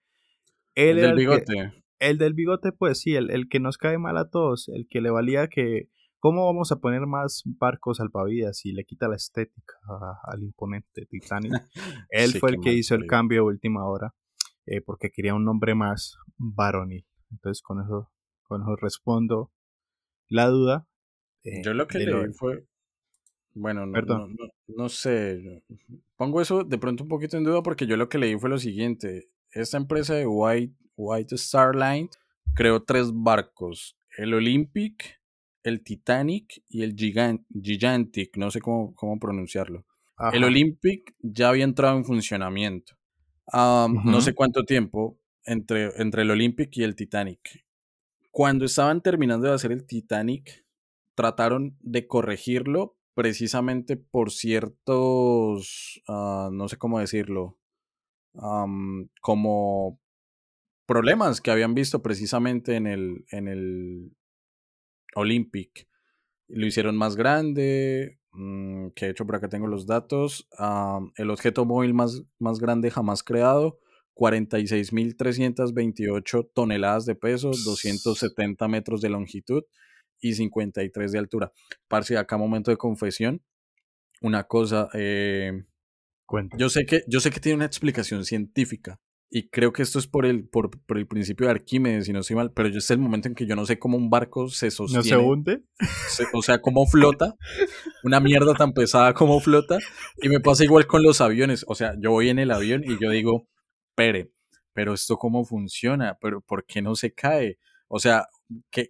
[0.76, 1.73] el del bigote.
[1.99, 5.12] el del bigote, pues sí, el, que nos cae mal a todos, el que le
[5.12, 9.76] valía que, ¿cómo vamos a poner más barcos salvavidas si le quita la estética
[10.23, 11.52] al imponente Titanic?
[12.10, 14.15] Él fue el que hizo el cambio de última hora,
[14.65, 17.06] eh, porque quería un nombre más varonil.
[17.30, 19.52] Entonces con eso, con eso respondo
[20.34, 20.88] la duda.
[21.43, 22.66] Eh, Yo lo que leí fue.
[23.53, 24.30] Bueno, no,
[24.68, 25.64] no, sé.
[26.16, 28.57] Pongo eso de pronto un poquito en duda porque yo lo que leí fue lo
[28.57, 29.30] siguiente.
[29.51, 32.10] Esta empresa de White, White Star Line
[32.55, 33.95] creó tres barcos.
[34.18, 35.22] El Olympic,
[35.62, 38.36] el Titanic y el Gigantic.
[38.36, 39.86] No sé cómo, cómo pronunciarlo.
[40.32, 42.95] El Olympic ya había entrado en funcionamiento.
[43.53, 47.64] No sé cuánto tiempo entre, entre el Olympic y el Titanic.
[48.34, 50.65] Cuando estaban terminando de hacer el Titanic,
[51.13, 57.59] trataron de corregirlo precisamente por ciertos, ah, no sé cómo decirlo,
[59.21, 59.99] como
[60.88, 64.11] problemas que habían visto precisamente en el, en el
[65.13, 65.88] Olympic.
[66.47, 70.49] Lo hicieron más grande, mm, que de hecho por acá tengo los datos,
[71.17, 73.77] el objeto móvil más, más grande jamás creado,
[74.16, 79.64] 46.328 toneladas de peso, 270 metros de longitud
[80.22, 81.51] y 53 de altura.
[81.88, 83.41] Parce, acá momento de confesión,
[84.22, 85.64] una cosa, eh,
[86.57, 88.99] yo sé que yo sé que tiene una explicación científica
[89.30, 92.20] y creo que esto es por el, por, por el principio de Arquímedes, si no
[92.20, 94.70] estoy mal, pero es el momento en que yo no sé cómo un barco se
[94.72, 94.99] sostiene.
[94.99, 95.64] ¿No se hunde?
[96.07, 97.36] se- o sea, cómo flota.
[98.03, 99.80] Una mierda tan pesada como flota.
[100.22, 101.66] Y me pasa igual con los aviones.
[101.68, 103.49] O sea, yo voy en el avión y yo digo,
[103.96, 104.32] pere,
[104.74, 107.58] pero esto cómo funciona, pero ¿por qué no se cae?
[107.88, 108.28] O sea,
[108.72, 108.89] que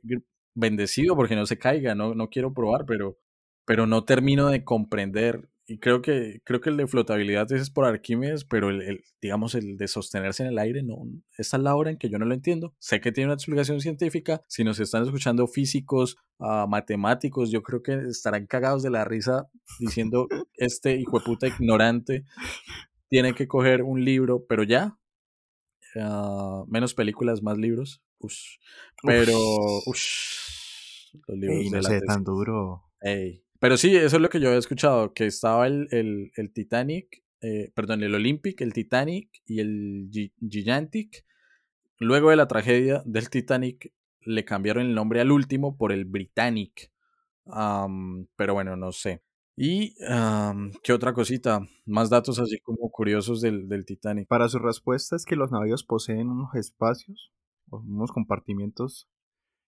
[0.56, 3.18] bendecido porque no se caiga, no, no quiero probar, pero,
[3.66, 5.50] pero no termino de comprender.
[5.66, 9.56] Y creo que, creo que el de flotabilidad es por Arquímedes, pero el, el, digamos,
[9.56, 10.98] el de sostenerse en el aire, no.
[11.38, 12.76] Esta es la hora en que yo no lo entiendo.
[12.80, 14.42] Sé que tiene una explicación científica.
[14.50, 19.48] Si nos están escuchando físicos, uh, matemáticos, yo creo que estarán cagados de la risa
[19.80, 22.26] diciendo, este hijo de puta ignorante
[23.10, 24.98] tiene que coger un libro, pero ya.
[25.96, 28.02] Uh, menos películas, más libros.
[28.20, 28.58] Ush.
[29.04, 29.38] Pero,
[29.86, 32.84] ush, los libros Ey, no sé, tan duro.
[33.02, 33.44] Ey.
[33.60, 37.24] Pero sí, eso es lo que yo había escuchado, que estaba el, el, el Titanic,
[37.42, 41.26] eh, perdón, el Olympic, el Titanic y el G Gigantic.
[42.00, 46.92] Luego de la tragedia del Titanic, le cambiaron el nombre al último por el Britannic.
[47.46, 49.22] Um, pero bueno, no sé.
[49.56, 51.62] Y, um, ¿qué otra cosita?
[51.86, 54.28] Más datos así como curiosos del, del Titanic.
[54.28, 57.32] Para su respuesta es que los navíos poseen unos espacios,
[57.70, 59.08] unos compartimientos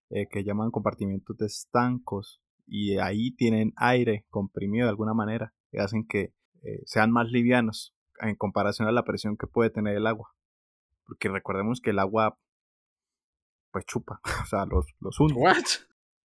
[0.10, 5.80] eh, que llaman compartimientos de estancos, y ahí tienen aire comprimido de alguna manera, que
[5.80, 6.34] hacen que
[6.64, 10.34] eh, sean más livianos en comparación a la presión que puede tener el agua.
[11.06, 12.40] Porque recordemos que el agua,
[13.72, 15.36] pues chupa, o sea, los, los hunde.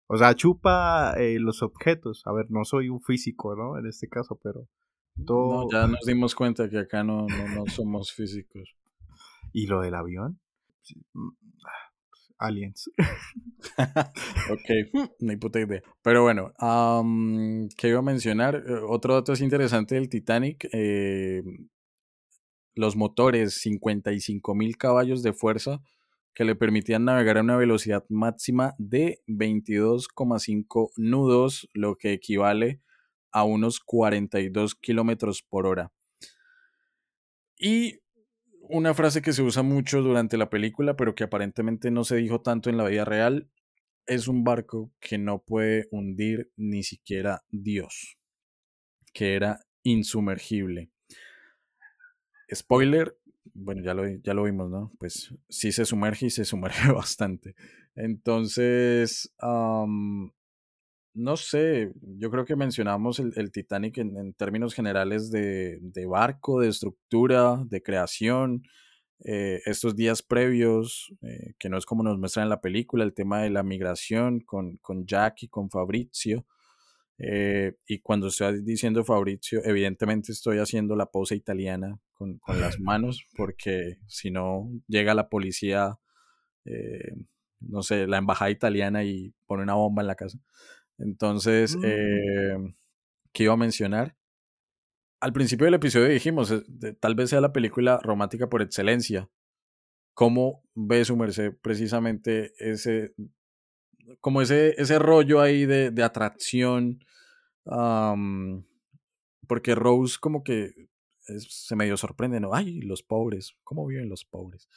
[0.08, 2.24] O sea, chupa eh, los objetos.
[2.26, 3.78] A ver, no soy un físico, ¿no?
[3.78, 4.68] En este caso, pero
[5.26, 5.64] todo...
[5.64, 8.76] No, ya nos dimos cuenta que acá no, no, no somos físicos.
[9.52, 10.40] ¿Y lo del avión?
[11.14, 11.30] Mm,
[12.38, 12.90] aliens.
[14.52, 15.82] ok, ni puta idea.
[16.02, 18.64] Pero bueno, um, ¿qué iba a mencionar?
[18.88, 20.70] Otro dato es interesante del Titanic.
[20.72, 21.44] Eh,
[22.76, 25.82] los motores, 55 mil caballos de fuerza
[26.38, 32.80] que le permitían navegar a una velocidad máxima de 22,5 nudos, lo que equivale
[33.32, 35.92] a unos 42 kilómetros por hora.
[37.58, 38.02] Y
[38.62, 42.40] una frase que se usa mucho durante la película, pero que aparentemente no se dijo
[42.40, 43.50] tanto en la vida real,
[44.06, 48.20] es un barco que no puede hundir ni siquiera Dios,
[49.12, 50.92] que era insumergible.
[52.54, 53.18] Spoiler,
[53.54, 54.92] bueno, ya lo, ya lo vimos, ¿no?
[55.00, 57.56] Pues sí se sumerge y se sumerge bastante.
[57.96, 60.32] Entonces, um,
[61.14, 66.62] no sé, yo creo que mencionamos el, el Titanic en, términos generales de, de, barco,
[66.62, 68.64] de estructura, de creación,
[69.26, 73.16] eh, estos días previos, eh, que no es como nos muestran en la película, el
[73.16, 76.46] tema de la migración con, con Jack y con Fabrizio.
[77.20, 82.80] Eh, y cuando estoy diciendo Fabrizio, evidentemente estoy haciendo la pose italiana con, con las
[82.80, 85.98] manos, porque si no llega la policía,
[86.66, 87.16] eh,
[87.60, 90.40] no sé, la embajada italiana y pone una bomba en la casa.
[91.00, 91.82] Entonces, Mm.
[91.86, 92.76] eh,
[93.34, 94.16] ¿qué iba a mencionar?
[95.20, 96.54] Al principio del episodio dijimos,
[97.00, 99.30] tal vez sea la película romántica por excelencia.
[100.14, 103.14] ¿Cómo ve su merced precisamente ese,
[104.22, 107.00] como ese, ese rollo ahí de, de atracción?
[109.48, 110.90] porque Rose como que
[111.20, 112.54] se medio sorprende, ¿no?
[112.54, 114.70] Ay, los pobres, ¿cómo viven los pobres?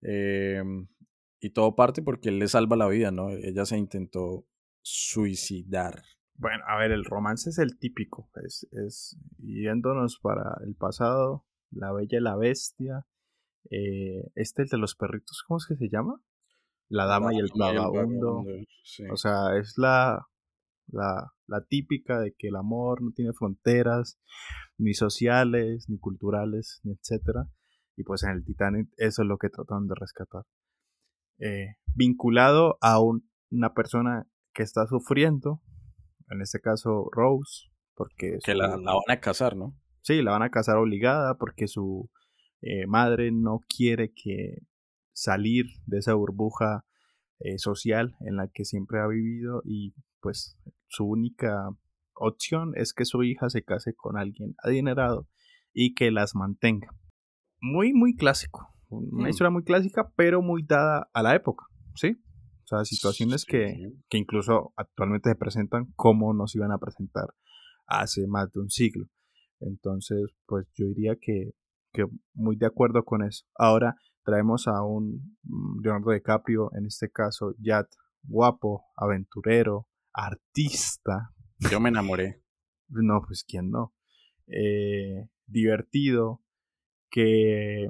[0.00, 0.88] Em,
[1.40, 3.30] y todo parte porque él le salva la vida, ¿no?
[3.30, 4.46] Ella se intentó
[4.82, 6.02] suicidar.
[6.34, 8.28] Bueno, a ver, el romance es el típico.
[8.44, 13.06] Es, es yéndonos para el pasado, La Bella y la Bestia.
[13.70, 16.20] eh, este, el de los perritos, ¿cómo es que se llama?
[16.92, 18.44] La Dama y el Vagabundo.
[18.84, 19.04] sí.
[19.10, 20.26] O sea, es la,
[20.88, 24.18] la, la típica de que el amor no tiene fronteras,
[24.78, 27.48] ni sociales, ni culturales, ni etcétera.
[27.96, 30.42] Y pues en el Titanic eso es lo que tratan de rescatar.
[31.38, 35.60] Eh, vinculado a un- una persona que está sufriendo,
[36.30, 39.74] en este caso Rose, porque que su- la, la van a casar, ¿no?
[40.02, 42.10] Sí, la van a casar obligada porque su
[42.60, 44.58] eh, madre no quiere que
[45.12, 46.84] salir de esa burbuja
[47.40, 50.56] eh, social en la que siempre ha vivido y pues
[50.88, 51.68] su única
[52.14, 55.28] opción es que su hija se case con alguien adinerado
[55.72, 56.88] y que las mantenga.
[57.60, 58.68] Muy, muy clásico.
[58.88, 59.30] Una Hmm.
[59.30, 62.18] historia muy clásica, pero muy dada a la época, ¿sí?
[62.64, 64.02] O sea, situaciones que, Sí.
[64.08, 67.28] que incluso actualmente se presentan como nos iban a presentar
[67.86, 69.06] hace más de un siglo.
[69.60, 71.52] Entonces, pues yo diría que,
[71.92, 72.04] que
[72.34, 73.44] muy de acuerdo con eso.
[73.56, 77.88] Ahora traemos a un mm, Leonardo DiCaprio, en este caso, Yat,
[78.22, 81.32] guapo, aventurero, artista.
[81.70, 82.42] Yo me enamoré.
[82.88, 83.94] No, pues quién no.
[84.46, 86.42] Eh, divertido,
[87.10, 87.88] que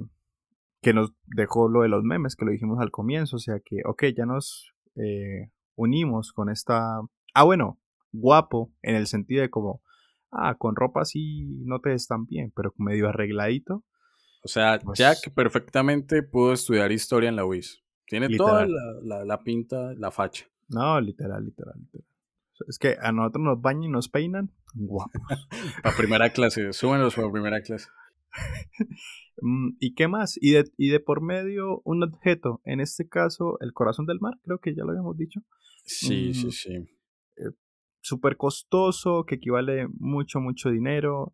[0.83, 3.77] que nos dejó lo de los memes, que lo dijimos al comienzo, o sea que,
[3.85, 6.99] ok, ya nos eh, unimos con esta...
[7.33, 7.79] Ah, bueno,
[8.11, 9.81] guapo, en el sentido de como,
[10.29, 13.83] ah, con ropa así no te ves tan bien, pero medio arregladito.
[14.43, 17.81] O sea, Pues- Jack perfectamente pudo estudiar historia en la UIS.
[18.07, 20.45] Tiene toda la, la- la pinta, la facha.
[20.69, 22.05] No, literal, literal, literal.
[22.67, 25.11] Es que a nosotros nos bañan y nos peinan, guapos.
[25.83, 27.87] Para primera clase, súbenlos para primera clase.
[29.41, 30.37] Mm, ¿Y qué más?
[30.39, 34.35] Y de, y de por medio un objeto, en este caso el corazón del mar,
[34.43, 35.41] creo que ya lo habíamos dicho.
[35.85, 36.51] Sí, sí, Mm.
[36.51, 36.89] sí.
[38.01, 41.33] Súper costoso, que equivale mucho, mucho dinero.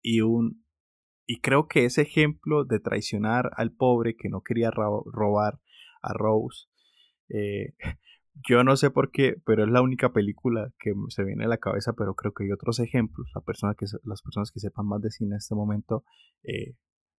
[0.00, 0.63] Y un.
[1.26, 5.60] Y creo que ese ejemplo de traicionar al pobre que no quería ro- robar
[6.02, 6.66] a Rose.
[7.28, 7.74] eh,
[8.48, 11.58] yo no sé por qué, pero es la única película que se viene a la
[11.58, 13.30] cabeza, pero creo que hay otros ejemplos.
[13.34, 16.04] La persona que, las personas que sepan más de cine en este momento
[16.42, 16.74] eh,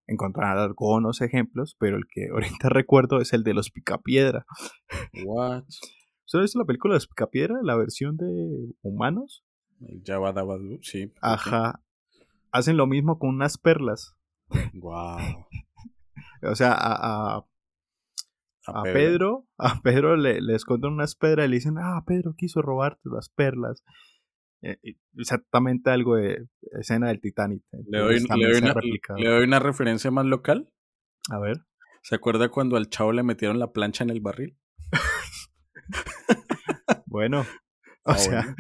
[0.08, 4.46] encontrarán algunos ejemplos, pero el que ahorita recuerdo es el de los Picapiedra.
[5.24, 5.64] What?
[6.26, 7.56] ¿Usted ha visto la película de los Picapiedra?
[7.64, 9.44] La versión de humanos.
[9.80, 11.12] Yabadabadu, sí.
[11.22, 11.82] Ajá.
[12.56, 14.16] Hacen lo mismo con unas perlas.
[14.74, 15.18] Wow.
[16.44, 17.46] O sea, a, a-
[18.68, 22.62] a Pedro, a Pedro le, le esconden unas pedras y le dicen, ah, Pedro quiso
[22.62, 23.84] robarte las perlas.
[24.64, 24.78] Eh,
[25.18, 26.48] exactamente algo de
[26.80, 27.62] escena del Titanic.
[27.90, 29.20] Le doy, Entonces, le doy una, replicado.
[29.20, 30.72] le doy una referencia más local.
[31.30, 31.58] A ver.
[32.04, 34.58] ¿Se acuerda cuando al chavo le metieron la plancha en el barril?
[37.08, 37.42] Bueno.
[37.42, 37.46] O
[38.12, 38.56] Ah, sea, bueno.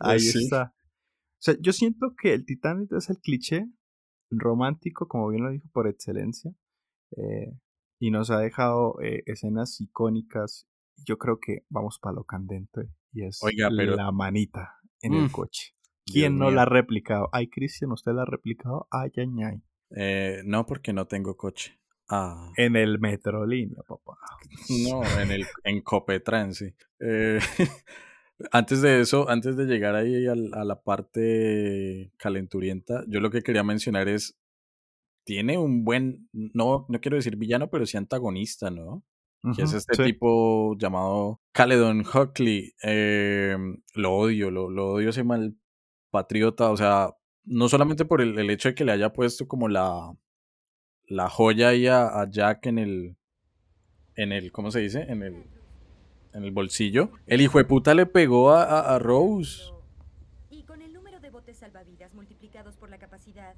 [0.00, 0.44] ahí sí.
[0.44, 0.72] está.
[1.46, 3.66] Sea, yo siento que el Titanic es el cliché
[4.30, 6.52] romántico, como bien lo dijo, por excelencia.
[7.16, 7.52] eh,
[8.00, 10.66] y nos ha dejado eh, escenas icónicas.
[11.06, 12.90] Yo creo que vamos para lo candente.
[13.12, 15.72] Y es Oiga, pero- la manita en Mm, el coche.
[16.04, 16.54] ¿Quién Dios no mío.
[16.56, 17.28] la ha replicado?
[17.32, 18.86] Ay, Cristian, ¿usted la ha replicado?
[18.90, 19.62] Ay, ay, ay.
[19.96, 21.80] Eh, no, porque no tengo coche.
[22.08, 22.50] Ah.
[22.56, 24.16] En el Metrolínea, papá.
[24.84, 26.74] No, en el en Copetran, sí.
[27.00, 27.38] Eh,
[28.52, 33.42] antes de eso, antes de llegar ahí al- a, la parte calenturienta, yo lo que
[33.42, 34.38] quería mencionar es,
[35.24, 39.02] tiene un buen, no, no quiero decir villano, pero sí antagonista, ¿no?
[39.54, 40.02] Que es este sí.
[40.02, 42.74] tipo llamado Caledon Huckley.
[42.82, 43.56] Eh,
[43.94, 45.54] lo odio, lo, lo odio ese mal
[46.10, 47.14] patriota, o sea,
[47.44, 50.12] no solamente por el, el hecho de que le haya puesto como la,
[51.06, 53.16] la joya ahí a, a Jack en el,
[54.16, 55.02] en el, ¿cómo se dice?
[55.02, 55.44] En el,
[56.36, 57.10] en el bolsillo.
[57.26, 59.72] El hijo de puta le pegó a, a- a Rose.
[60.50, 63.54] Y con el número de botes salvavidas multiplicados por la capacidad.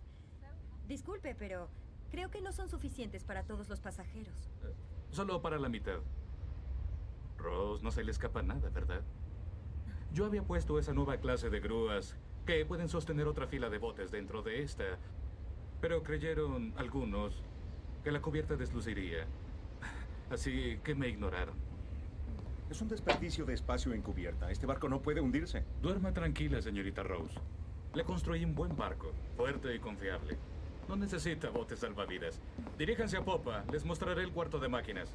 [0.87, 1.69] Disculpe, pero
[2.11, 4.49] creo que no son suficientes para todos los pasajeros.
[5.11, 5.99] Solo para la mitad.
[7.37, 9.03] Rose, no se le escapa nada, ¿verdad?
[10.13, 12.17] Yo había puesto esa nueva clase de grúas
[12.47, 14.85] que pueden sostener otra fila de botes dentro de esta.
[15.81, 17.43] Pero creyeron algunos
[18.03, 19.27] que la cubierta desluciría.
[20.31, 21.57] Así que me ignoraron.
[22.71, 24.51] Es un desperdicio de espacio encubierta.
[24.51, 25.65] Este barco no puede hundirse.
[25.81, 27.35] Duerma tranquila, señorita Rose.
[27.95, 30.37] Le construí un buen barco, fuerte y confiable.
[30.89, 32.41] No necesita botes salvavidas.
[32.79, 35.09] Diríjanse a popa, les mostraré el cuarto de máquinas.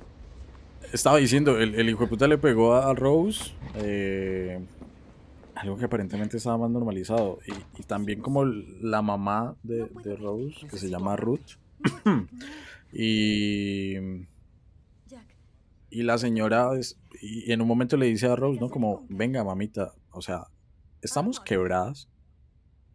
[0.91, 3.53] Estaba diciendo, el, el hijo de puta le pegó a, Rose.
[3.75, 4.59] eh,
[5.55, 7.39] algo que aparentemente estaba más normalizado.
[7.45, 11.57] Y, y también como la mamá de, de Rose, que se llama Ruth.
[12.93, 13.95] y,
[15.93, 18.69] y la señora es- y en un momento le dice a Rose, ¿no?
[18.69, 20.47] Como, venga mamita, o sea,
[21.01, 22.09] estamos quebradas.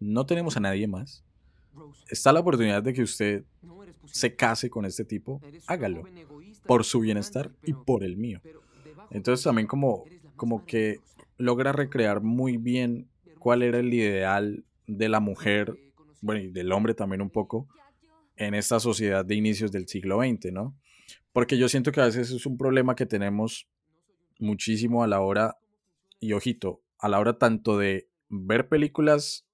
[0.01, 1.25] No tenemos a nadie más.
[2.11, 3.45] Está la oportunidad de que usted
[4.07, 5.41] se case con este tipo.
[5.67, 6.03] Hágalo.
[6.67, 8.41] Por su bienestar y por el mío.
[9.11, 10.05] Entonces también como,
[10.37, 11.01] como que
[11.37, 15.77] logra recrear muy bien cuál era el ideal de la mujer,
[16.21, 17.69] bueno, y del hombre también un poco,
[18.37, 20.75] en esta sociedad de inicios del siglo XX, ¿no?
[21.33, 23.69] Porque yo siento que a veces es un problema que tenemos
[24.39, 25.59] muchísimo a la hora,
[26.21, 29.47] y ojito, a la hora tanto de ver películas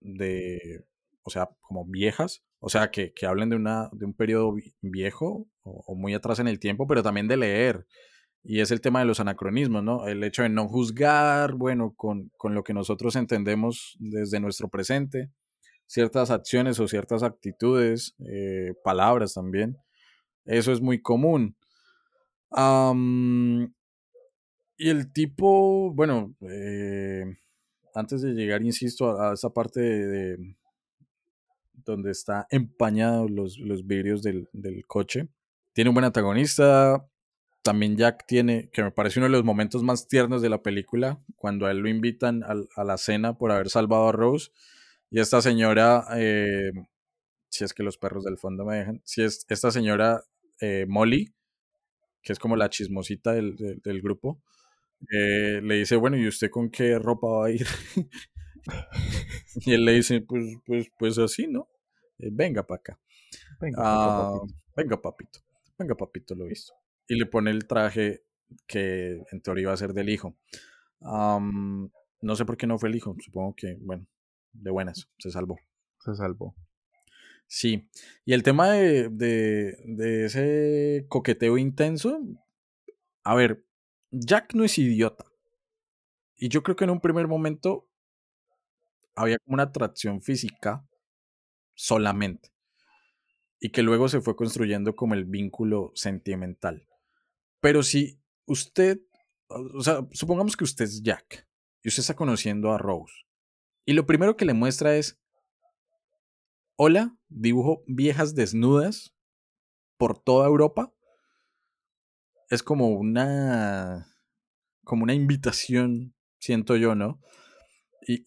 [0.00, 0.84] de,
[1.22, 4.74] o sea, como viejas, o sea, que, que hablen de, una, de un periodo vi-
[4.82, 7.86] viejo o, o muy atrás en el tiempo, pero también de leer.
[8.42, 10.06] Y es el tema de los anacronismos, ¿no?
[10.08, 15.30] El hecho de no juzgar, bueno, con, con lo que nosotros entendemos desde nuestro presente,
[15.86, 19.76] ciertas acciones o ciertas actitudes, eh, palabras también.
[20.50, 21.56] Eso es muy común.
[24.76, 27.24] Y el tipo, bueno, eh,
[27.94, 30.56] antes de llegar, insisto, a, a esa parte de, de
[31.72, 35.28] donde está empañados los, los vidrios del, del coche,
[35.72, 37.06] tiene un buen antagonista.
[37.62, 41.20] También Jack tiene, que me parece uno de los momentos más tiernos de la película,
[41.36, 44.50] cuando a él lo invitan al- a, la cena por haber salvado a Rose.
[45.10, 46.72] Y esta señora, eh,
[47.50, 50.22] si es que los perros del fondo me dejan, si es esta señora
[50.60, 51.32] eh, Molly,
[52.22, 54.42] que es como la chismosita del, del- del grupo,
[55.12, 57.66] eh, le dice, bueno, ¿y usted con qué ropa va a ir?
[59.66, 61.68] y él le dice, pues, pues, pues así, ¿no?
[62.18, 62.98] Eh, venga para acá.
[63.60, 64.54] Venga, Ah, papito.
[64.76, 65.40] venga, papito.
[65.78, 66.74] Venga, papito, lo he visto.
[67.08, 68.22] Y le pone el traje
[68.66, 70.36] que en teoría iba a ser del hijo.
[72.22, 73.16] No sé por qué no fue el hijo.
[73.20, 74.06] Supongo que, bueno,
[74.52, 75.56] de buenas, se salvó.
[76.04, 76.54] Se salvó.
[77.50, 77.90] Sí.
[78.24, 82.20] Y el tema de, de, de ese coqueteo intenso.
[83.24, 83.66] A ver,
[84.12, 85.24] Jack no es idiota.
[86.36, 87.90] Y yo creo que en un primer momento
[89.16, 90.86] había como una atracción física
[91.74, 92.50] solamente.
[93.58, 96.86] Y que luego se fue construyendo como el vínculo sentimental.
[97.60, 99.00] Pero si usted,
[99.48, 101.48] o sea, supongamos que usted es Jack
[101.82, 103.12] y usted está conociendo a Rose.
[103.84, 105.20] Y lo primero que le muestra es,
[106.82, 109.14] hola, dibujo viejas desnudas
[109.98, 110.94] por toda Europa.
[112.48, 114.16] Es como una,
[114.82, 117.20] como una invitación, siento yo, ¿no?
[118.08, 118.24] Y,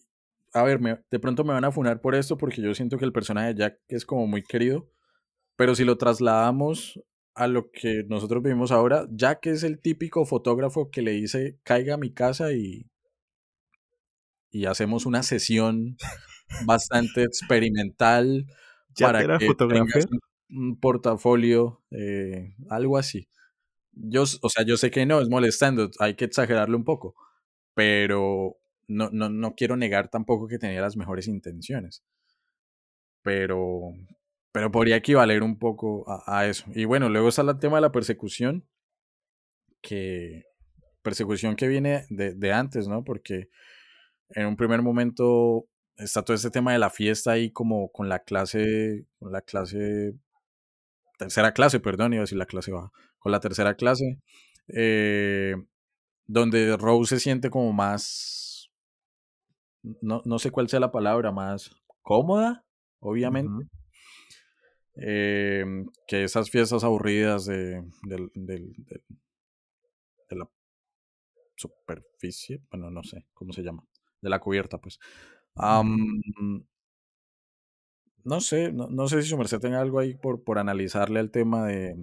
[0.52, 0.78] a ver,
[1.10, 3.58] de pronto me van a funar por esto porque yo siento que el personaje de
[3.58, 4.88] Jack es como muy querido.
[5.56, 7.02] Pero si lo trasladamos
[7.34, 11.94] a lo que nosotros vivimos ahora, Jack es el típico fotógrafo que le dice, caiga
[11.94, 12.88] a mi casa y,
[14.54, 15.96] y hacemos una sesión
[16.64, 18.46] bastante experimental
[18.94, 20.04] ¿Jack para era que fotografer?
[20.04, 23.28] tengas un, portafolio, eh, algo así.
[23.90, 27.16] Yo, o sea, yo sé que no, es molestando, hay que exagerarlo un poco,
[27.74, 32.04] pero no, no, no quiero negar tampoco que tenía las mejores intenciones.
[33.22, 33.92] Pero,
[34.52, 36.66] pero podría equivaler un poco a, a eso.
[36.76, 38.64] Y bueno, luego está el tema de la persecución,
[39.80, 40.44] que
[41.02, 43.02] persecución que viene de, de antes, ¿no?
[43.02, 43.48] Porque
[44.30, 45.66] en un primer momento
[45.96, 50.14] está todo este tema de la fiesta ahí como con la clase, con la clase,
[51.18, 54.18] tercera clase, perdón, iba a decir la clase baja, con la tercera clase,
[54.68, 55.54] eh,
[56.26, 58.70] donde Rose se siente como más,
[60.00, 61.70] no, no sé cuál sea la palabra, más
[62.02, 62.64] cómoda,
[63.00, 63.68] obviamente.
[64.96, 65.64] Eh,
[66.06, 68.74] que esas fiestas aburridas de, del- de
[70.36, 70.48] la
[71.56, 73.84] superficie, bueno, no sé cómo se llama,
[74.24, 74.98] de la cubierta, pues.
[78.30, 81.30] No sé, no, no sé si su merced tenga algo ahí por, por analizarle al
[81.30, 81.94] tema de,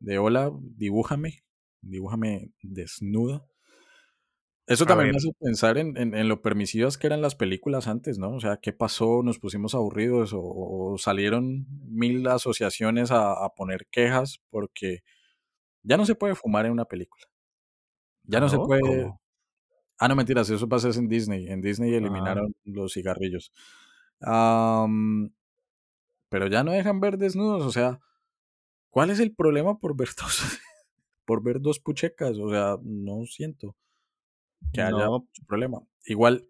[0.00, 1.44] de hola, dibújame,
[1.82, 3.46] dibújame desnuda.
[4.66, 8.18] Eso también me hace pensar en, en- en lo permisivas que eran las películas antes,
[8.18, 8.30] ¿no?
[8.36, 9.22] O sea, ¿qué pasó?
[9.24, 15.00] ¿Nos pusimos aburridos o, o salieron mil asociaciones a, a poner quejas porque
[15.84, 17.24] ya no se puede fumar en una película?
[18.24, 18.80] Ya no se puede...
[18.80, 19.20] ¿Cómo?
[20.00, 21.48] Ah, no, mentiras, eso pasa es en Disney.
[21.48, 23.52] En Disney Ah, eliminaron los cigarrillos.
[24.20, 25.30] Am,
[26.30, 28.00] pero ya no dejan ver desnudos, o sea,
[28.88, 30.58] ¿cuál es el problema por ver dos,
[31.26, 32.38] por ver dos puchecas?
[32.38, 33.76] O sea, no siento
[34.72, 35.82] que haya no, problema.
[36.06, 36.48] Igual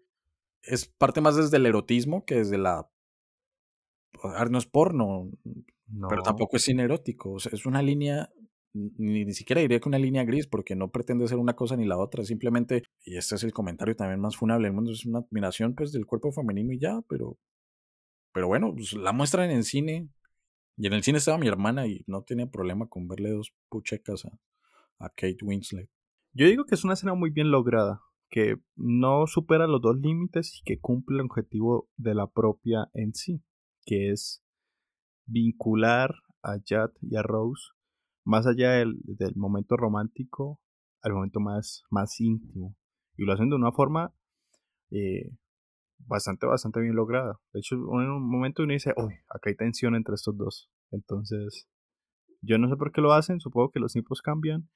[0.61, 2.89] es parte más desde el erotismo que desde la...
[4.23, 5.29] a ver, no es porno,
[6.07, 7.33] pero tampoco es cine erótico.
[7.33, 8.29] O sea, es una línea,
[8.73, 11.85] ni, ni siquiera diría que una línea gris, porque no pretende ser una cosa ni
[11.85, 12.23] la otra.
[12.23, 15.91] Simplemente, y este es el comentario también más funable del mundo, es una admiración pues
[15.91, 17.37] del cuerpo femenino y ya, pero,
[18.33, 20.09] pero bueno, pues, la muestran en cine.
[20.77, 24.25] Y en el cine estaba mi hermana y no tenía problema con verle dos puchecas
[24.25, 24.29] a,
[24.99, 25.89] a Kate Winslet.
[26.33, 30.57] Yo digo que es una escena muy bien lograda, que no supera los dos límites
[30.57, 33.43] y que cumple el objetivo de la propia en sí,
[33.85, 34.41] que es
[35.25, 37.73] vincular a Jad y a Rose
[38.25, 40.59] más allá del, del momento romántico
[41.01, 42.75] al momento más, más íntimo.
[43.17, 44.13] Y lo hacen de una forma
[44.91, 45.31] eh,
[45.99, 47.39] bastante, bastante bien lograda.
[47.53, 50.69] De hecho, en un momento uno dice, uy, acá hay tensión entre estos dos.
[50.91, 51.67] Entonces,
[52.41, 54.69] yo no sé por qué lo hacen, supongo que los tiempos cambian.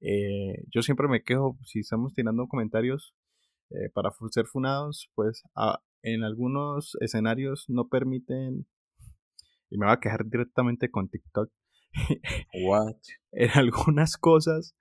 [0.00, 3.14] Eh, yo siempre me quejo, si estamos tirando comentarios
[3.70, 8.66] eh, para ser funados, pues a- en algunos escenarios no permiten,
[9.70, 11.50] y me voy a quejar directamente con TikTok,
[12.66, 12.94] What?
[13.32, 14.74] en algunas cosas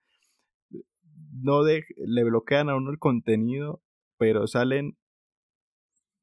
[1.42, 3.82] no de- le bloquean a uno el contenido,
[4.18, 4.98] pero salen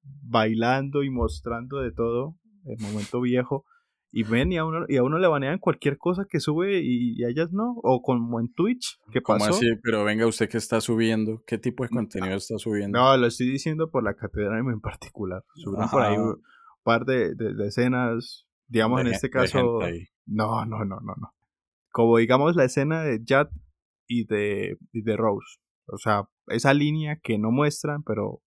[0.03, 3.65] bailando y mostrando de todo, el momento viejo,
[4.13, 7.15] y ven y a uno, y a uno le banean cualquier cosa que sube y,
[7.21, 9.57] y a ellas no, o como en Twitch, ¿qué ¿Cómo pasó?
[9.57, 9.67] así?
[9.83, 11.43] Pero venga, ¿usted qué está subiendo?
[11.47, 12.99] ¿Qué tipo de contenido está subiendo?
[12.99, 15.43] No, lo estoy diciendo por la catedral en particular.
[15.55, 16.41] Subieron por ahí un
[16.83, 19.81] par de, de- de escenas, digamos De en este de caso,
[20.27, 21.35] no, no, no, no, no.
[21.91, 23.49] Como digamos la escena de Jad
[24.07, 25.59] y de, y de Rose.
[25.87, 28.43] O sea, esa línea que no muestran, pero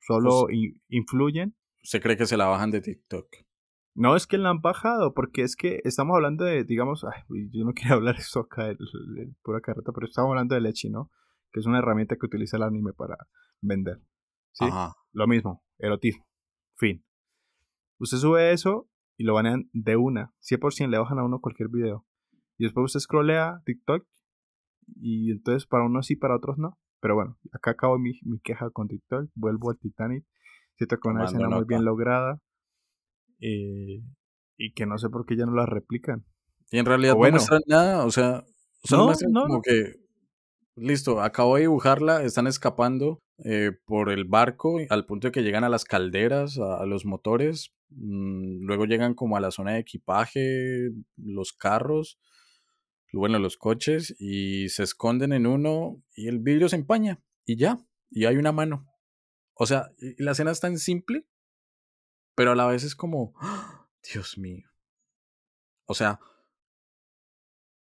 [0.00, 1.56] solo Pues- in- influyen.
[1.82, 3.26] ¿Usted cree que se la bajan de TikTok?
[3.96, 7.64] No es que la han bajado, porque es que estamos hablando de, digamos, ay, yo
[7.64, 8.76] no quiero hablar esto acá de,
[9.42, 11.10] pura carreta, pero estamos hablando de Lechi, ¿no?
[11.52, 13.16] Que es una herramienta que utiliza el anime para
[13.60, 14.00] vender.
[14.52, 14.64] ¿Sí?
[15.12, 16.26] Lo mismo, erotismo.
[16.76, 17.04] Fin.
[17.98, 20.32] Usted sube eso y lo banean de una.
[20.40, 22.04] 100% le bajan a uno cualquier video.
[22.58, 24.06] Y después usted scrollea TikTok
[24.96, 26.78] y entonces para unos sí, para otros no.
[27.00, 29.30] Pero bueno, acá acabo mi, mi queja con TikTok.
[29.34, 30.24] Vuelvo al Titanic.
[30.76, 32.40] Siento que una escena muy bien lograda.
[33.40, 34.02] Eh,
[34.56, 36.24] y que no sé por qué ya no la replican.
[36.70, 38.44] Y en realidad no muestran nada, o sea,
[38.90, 39.12] no,
[39.46, 39.94] como que,
[40.76, 45.64] listo, acabo de dibujarla, están escapando eh, por el barco al punto de que llegan
[45.64, 51.52] a las calderas, a, los motores, luego llegan como a la zona de equipaje, los
[51.52, 52.18] carros,
[53.12, 57.78] bueno, los coches, y se esconden en uno y el vidrio se empaña y ya,
[58.10, 58.86] y hay una mano.
[59.54, 61.26] O sea, la escena es tan simple
[62.34, 63.88] pero a la vez es como, ¡ah!
[64.12, 64.68] Dios mío.
[65.86, 66.18] O sea,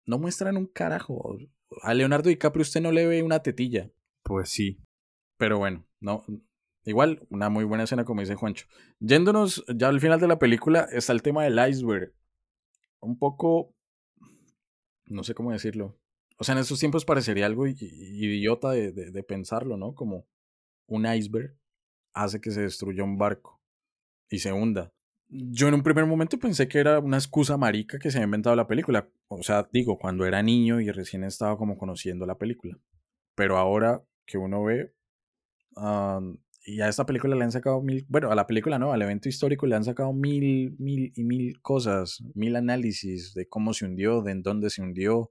[0.07, 1.39] no muestran un carajo.
[1.83, 3.91] A Leonardo DiCaprio usted no le ve una tetilla.
[4.23, 4.81] Pues sí.
[5.37, 6.25] Pero bueno, no.
[6.89, 8.67] Igual, una muy buena escena, como dice Juancho.
[8.99, 12.15] Yéndonos ya al final de la película, está el tema del iceberg.
[13.01, 13.75] Un poco.
[15.05, 15.99] No sé cómo decirlo.
[16.39, 19.95] O sea, en estos tiempos parecería algo idiota de, de pensarlo, ¿no?
[19.95, 20.27] Como
[20.87, 21.59] un iceberg
[22.15, 23.61] hace que se destruya un barco
[24.31, 24.91] y se hunda.
[25.29, 28.57] Yo en un primer momento pensé que era una excusa marica que se había inventado
[28.57, 29.11] la película.
[29.27, 32.79] O sea, digo, cuando era niño y recién estaba como conociendo la película.
[33.35, 34.95] Pero ahora que uno ve,
[36.69, 39.31] y a esta película le han sacado mil, bueno, a la película no, al evento
[39.31, 44.21] histórico le han sacado mil, mil y mil cosas, mil análisis de cómo se hundió,
[44.21, 45.31] de en dónde se hundió,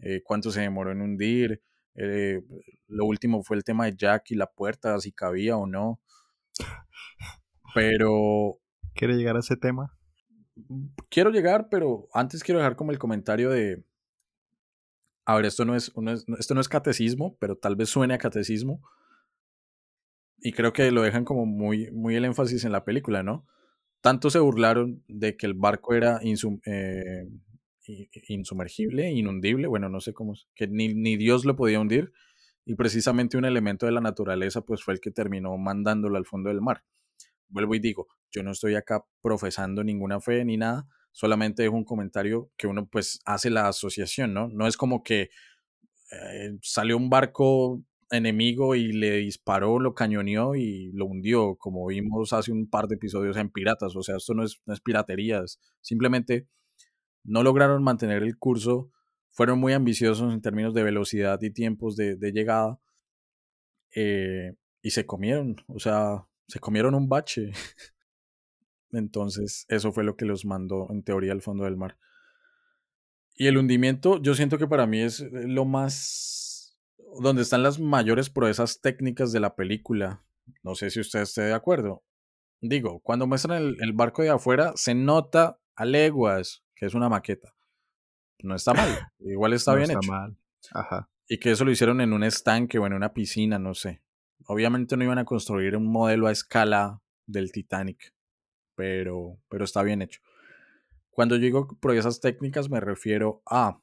[0.00, 1.62] eh, cuánto se demoró en hundir.
[1.94, 2.42] Eh,
[2.86, 6.02] lo último fue el tema de Jack y la puerta, si cabía o no.
[7.74, 8.58] Pero...
[8.94, 9.96] ¿Quiere llegar a ese tema?
[11.08, 13.82] Quiero llegar, pero antes quiero dejar como el comentario de...
[15.24, 15.90] A ver, esto no es,
[16.38, 18.82] esto no es catecismo, pero tal vez suene a catecismo.
[20.44, 23.44] Y creo que lo dejan como muy, muy el énfasis en la película, ¿no?
[24.00, 27.26] Tanto se burlaron de que el barco era eh,
[28.28, 32.12] insumergible, inundible, bueno, no sé cómo, que ni, ni Dios lo podía hundir.
[32.66, 36.50] Y precisamente un elemento de la naturaleza pues fue el que terminó mandándolo al fondo
[36.50, 36.84] del mar
[37.54, 41.84] vuelvo y digo, yo no estoy acá profesando ninguna fe ni nada, solamente es un
[41.84, 44.48] comentario que uno pues hace la asociación, ¿no?
[44.48, 45.30] No es como que
[46.10, 52.32] eh, salió un barco enemigo y le disparó, lo cañoneó y lo hundió, como vimos
[52.32, 53.96] hace un par de episodios en Piratas.
[53.96, 55.42] O sea, esto no es, no es piratería,
[55.80, 56.48] simplemente
[57.24, 58.90] no lograron mantener el curso,
[59.30, 62.78] fueron muy ambiciosos en términos de velocidad y tiempos de, llegada
[63.94, 65.56] eh, y se comieron.
[65.66, 67.52] O sea, se comieron un bache.
[68.92, 71.98] Entonces, eso fue lo que los mandó en teoría al fondo del mar.
[73.36, 76.53] Y el hundimiento, yo siento que para mí es eh, lo más...
[77.20, 80.24] donde están las mayores proezas técnicas de la película.
[80.62, 82.02] No sé si usted esté de acuerdo.
[82.60, 87.54] Digo, cuando muestran el, barco de afuera, se nota a leguas que es una maqueta.
[88.42, 88.88] No está mal,
[89.20, 90.36] igual está no bien está Mal.
[90.72, 91.10] Ajá.
[91.28, 94.02] Y que eso lo hicieron en un estanque o en una piscina, no sé.
[94.46, 98.14] Obviamente no iban a construir un modelo a escala del Titanic,
[98.74, 100.20] pero, pero está bien hecho.
[101.10, 103.80] Cuando yo digo proezas técnicas me refiero a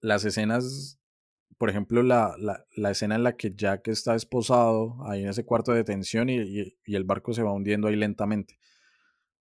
[0.00, 0.98] las escenas,
[1.58, 5.72] por ejemplo, la, la, escena en la que Jack está esposado ahí en ese cuarto
[5.72, 8.58] de detención y, el barco se va hundiendo ahí lentamente.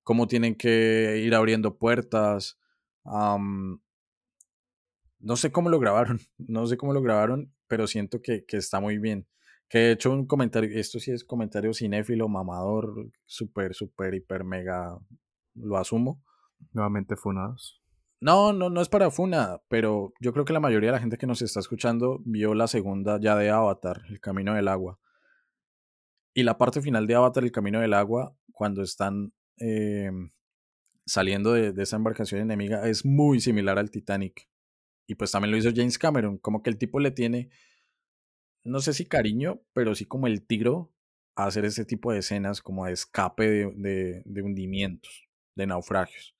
[0.03, 2.59] Cómo tienen que ir abriendo puertas.
[5.19, 8.79] no sé cómo lo grabaron, no sé cómo lo grabaron, pero siento que, que está
[8.79, 9.27] muy bien.
[9.69, 14.97] Que he hecho un comentario, esto sí es comentario cinéfilo, mamador, súper, súper, hiper, mega,
[15.55, 16.23] lo asumo.
[16.71, 17.82] Nuevamente funados.
[18.23, 21.17] No, no, no es para funa, pero yo creo que la mayoría de la gente
[21.17, 24.99] que nos está escuchando vio la segunda ya de Avatar, El Camino del Agua.
[26.33, 30.31] Y la parte final de Avatar, El Camino del Agua, cuando están em,
[31.05, 34.49] saliendo de, de esa embarcación enemiga, es muy similar al Titanic.
[35.05, 37.49] Y pues también lo hizo James Cameron, como que el tipo le tiene
[38.63, 40.91] no sé si cariño, pero sí como el tiro
[41.35, 46.35] a hacer ese tipo de escenas como de escape de, hundimientos, de naufragios.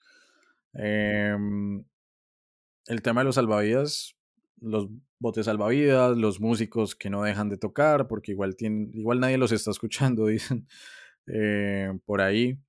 [0.74, 1.84] Em,
[2.88, 4.16] el tema de los salvavidas,
[4.62, 4.88] los
[5.20, 9.52] botes salvavidas, los músicos que no dejan de tocar, porque igual, tienen, igual nadie los
[9.52, 10.68] está escuchando, dicen
[11.28, 12.60] eh, por ahí.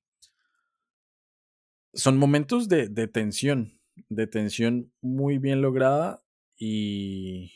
[1.95, 6.23] Son momentos de, de tensión, de tensión muy bien lograda
[6.57, 7.53] y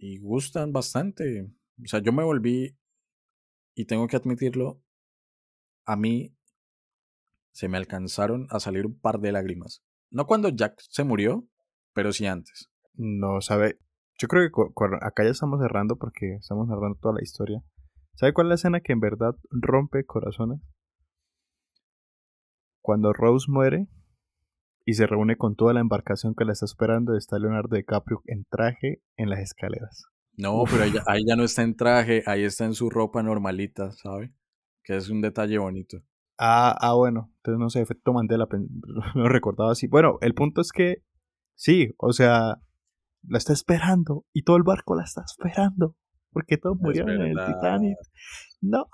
[0.00, 1.52] y gustan bastante.
[1.84, 2.76] O sea, yo me volví,
[3.74, 4.82] y tengo que admitirlo,
[5.84, 6.34] a mí
[7.52, 9.82] se me alcanzaron a salir un par de lágrimas.
[10.10, 11.46] No cuando Jack se murió,
[11.94, 12.70] pero sí antes.
[12.94, 13.78] No, sabe.
[14.18, 17.62] Yo creo que acá ya estamos cerrando porque estamos narrando toda la historia.
[18.14, 20.60] ¿Sabe cuál es la escena que en verdad rompe corazones?
[22.82, 23.88] Cuando Rose muere
[24.84, 28.44] y se reúne con toda la embarcación que la está esperando, está Leonardo DiCaprio en
[28.44, 30.04] traje en las escaleras.
[30.36, 34.32] No, pero ahí ya no está en traje, ahí está en su ropa normalita, ¿sabe?
[34.82, 36.02] Que es un detalle bonito.
[36.42, 38.68] Ah, ah, bueno, entonces no sé, efecto Mandela, pen-
[39.14, 39.86] no recordaba así.
[39.88, 41.02] Bueno, el punto es que
[41.54, 42.56] sí, o sea,
[43.28, 45.96] la está esperando y todo el barco la está esperando
[46.32, 47.36] porque todos murieron en el.
[47.46, 47.98] Titanic.
[48.62, 48.86] No,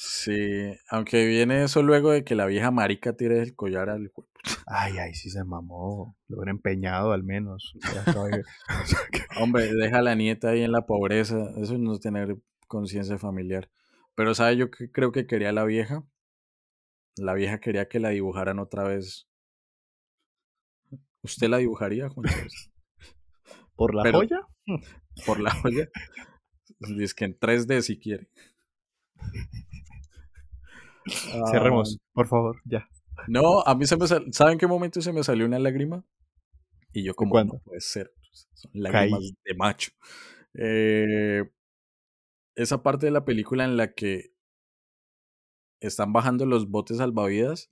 [0.00, 4.32] Sí, aunque viene eso luego de que la vieja marica tire el collar al cuerpo.
[4.66, 7.72] ay, ay, sí se mamó, lo hubiera empeñado al menos.
[9.40, 12.36] Hombre, deja a la nieta ahí en la pobreza, eso no es tener
[12.66, 13.70] conciencia familiar.
[14.14, 16.04] Pero ¿sabe yo creo que quería la vieja?
[17.18, 19.28] La vieja quería que la dibujaran otra vez.
[21.22, 22.26] ¿Usted la dibujaría, Juan?
[23.76, 24.40] ¿Por la Pero- joya?
[25.26, 25.88] Por la joya.
[26.80, 28.28] Dice que en 3D si quiere.
[31.50, 32.88] Cerremos, por favor, ya.
[33.26, 36.04] No, a mí se me sal- ¿Saben en qué momento se me salió una lágrima?
[36.92, 37.54] Y yo como, cuándo?
[37.54, 38.12] no puede ser.
[38.54, 39.36] Son lágrimas Caí.
[39.44, 39.90] de macho.
[40.54, 41.42] Eh,
[42.54, 44.32] esa parte de la película en la que
[45.80, 47.70] están bajando los botes salvavidas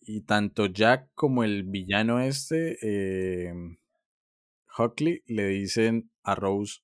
[0.00, 3.54] y tanto Jack como el villano este, eh,
[4.76, 6.80] Huckley, le dicen a Rose,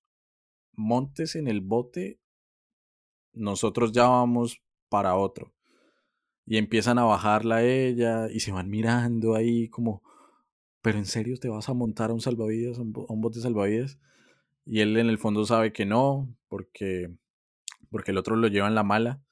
[0.74, 2.18] montes en el bote,
[3.32, 5.52] nosotros ya vamos para otro.
[6.46, 10.02] Y empiezan a bajarla a ella y se van mirando ahí como,
[10.82, 13.98] pero en serio te vas a montar a un salvavidas, a un, bote salvavidas.
[14.64, 17.14] Y él en el fondo sabe que no, porque,
[17.90, 19.22] porque el otro lo lleva en la mala.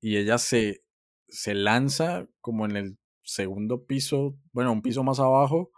[0.00, 0.84] Y ella se,
[1.28, 5.72] se lanza como en el segundo piso, bueno, un piso más abajo,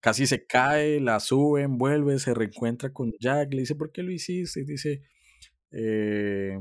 [0.00, 4.12] casi se cae, la suben, vuelve, se reencuentra con Jack, le dice, ¿por qué lo
[4.12, 4.60] hiciste?
[4.60, 5.02] Y dice,
[5.70, 6.58] eh,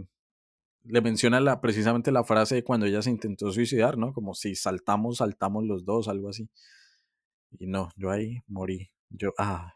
[0.83, 4.13] le menciona la, precisamente la frase de cuando ella se intentó suicidar, ¿no?
[4.13, 6.49] Como si saltamos, saltamos los dos, algo así.
[7.59, 8.91] Y no, yo ahí morí.
[9.09, 9.75] Yo, ah,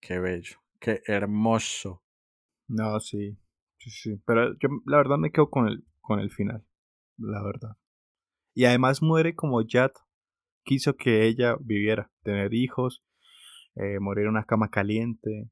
[0.00, 2.02] qué bello, qué hermoso.
[2.68, 3.38] No, sí,
[3.78, 4.20] sí, sí.
[4.26, 6.64] Pero yo la verdad me quedo con el, con el final,
[7.18, 7.76] la verdad.
[8.54, 9.90] Y además muere como Jad
[10.64, 13.02] quiso que ella viviera, tener hijos,
[13.74, 15.50] eh, morir en una cama caliente,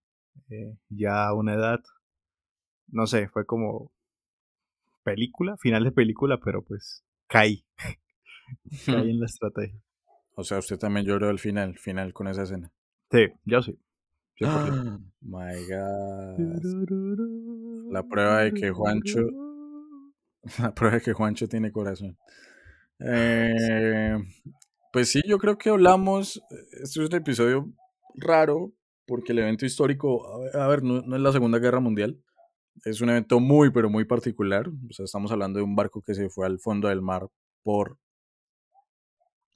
[0.48, 1.80] eh, ya a una edad.
[2.86, 3.92] No sé, fue como
[5.02, 7.66] película, final de película, pero pues caí.
[8.86, 9.80] caí en la estrategia.
[10.36, 12.72] O sea, usted también lloró al final, final con esa escena.
[13.10, 13.78] Sí, yo sí.
[14.40, 15.00] 100%.
[15.20, 16.38] My God.
[17.92, 19.20] La prueba de que Juancho,
[20.58, 22.16] la prueba de que Juancho tiene corazón.
[23.00, 24.16] Eh,
[24.92, 26.40] pues sí, yo creo que hablamos.
[26.70, 27.68] Este es un episodio
[28.14, 28.72] raro
[29.04, 32.22] porque el evento histórico, a ver, a ver, no, no es la Segunda Guerra Mundial.
[32.84, 34.68] Es un evento muy, pero muy particular.
[34.68, 37.26] O sea, estamos hablando de un barco que se fue al fondo del mar
[37.64, 37.98] por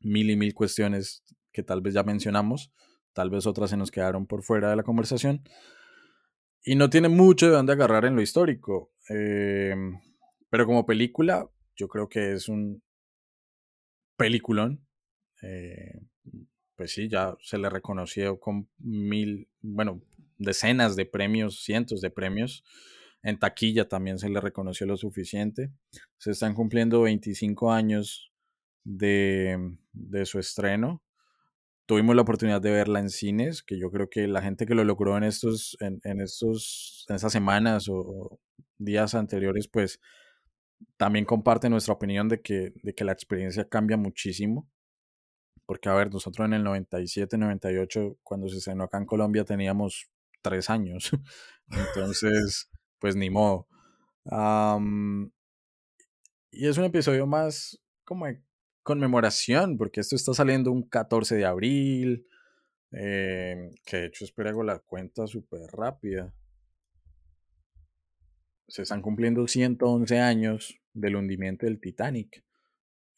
[0.01, 1.22] mil y mil cuestiones
[1.53, 2.72] que tal vez ya mencionamos.
[3.12, 5.43] Tal vez otras se nos quedaron por fuera de la conversación.
[6.64, 8.91] Y no tiene mucho de dónde agarrar en lo histórico.
[9.09, 9.74] Eh,
[10.51, 12.83] pero como película, yo creo que es un
[14.17, 14.87] peliculón.
[15.43, 16.01] Eh,
[16.77, 20.03] pues sí, ya se le reconoció con mil, bueno,
[20.39, 22.65] decenas de premios, cientos de premios.
[23.23, 25.73] En taquilla también se le reconoció lo suficiente.
[26.19, 28.33] Se están cumpliendo 25 años
[28.85, 31.03] de, de su estreno.
[31.87, 34.85] Tuvimos la oportunidad de verla en cines, que yo creo que la gente que lo
[34.85, 38.41] logró en estos, en, en estos, en estas semanas o, o
[38.79, 40.01] días anteriores, pues
[40.97, 44.68] también comparte nuestra opinión de que, de que la experiencia cambia muchísimo.
[45.66, 50.09] Porque, a ver, nosotros en el 97, 98, cuando se estrenó acá en Colombia, teníamos
[50.43, 51.11] tres años.
[51.70, 53.68] Entonces, pues ni modo.
[56.51, 58.43] Y es un episodio más como de
[58.83, 62.26] conmemoración, porque esto está saliendo un 14 de abril,
[62.93, 66.35] eh, que de hecho espero hago la cuenta súper rápida.
[68.69, 72.45] Se están cumpliendo 111 años del hundimiento del Titanic.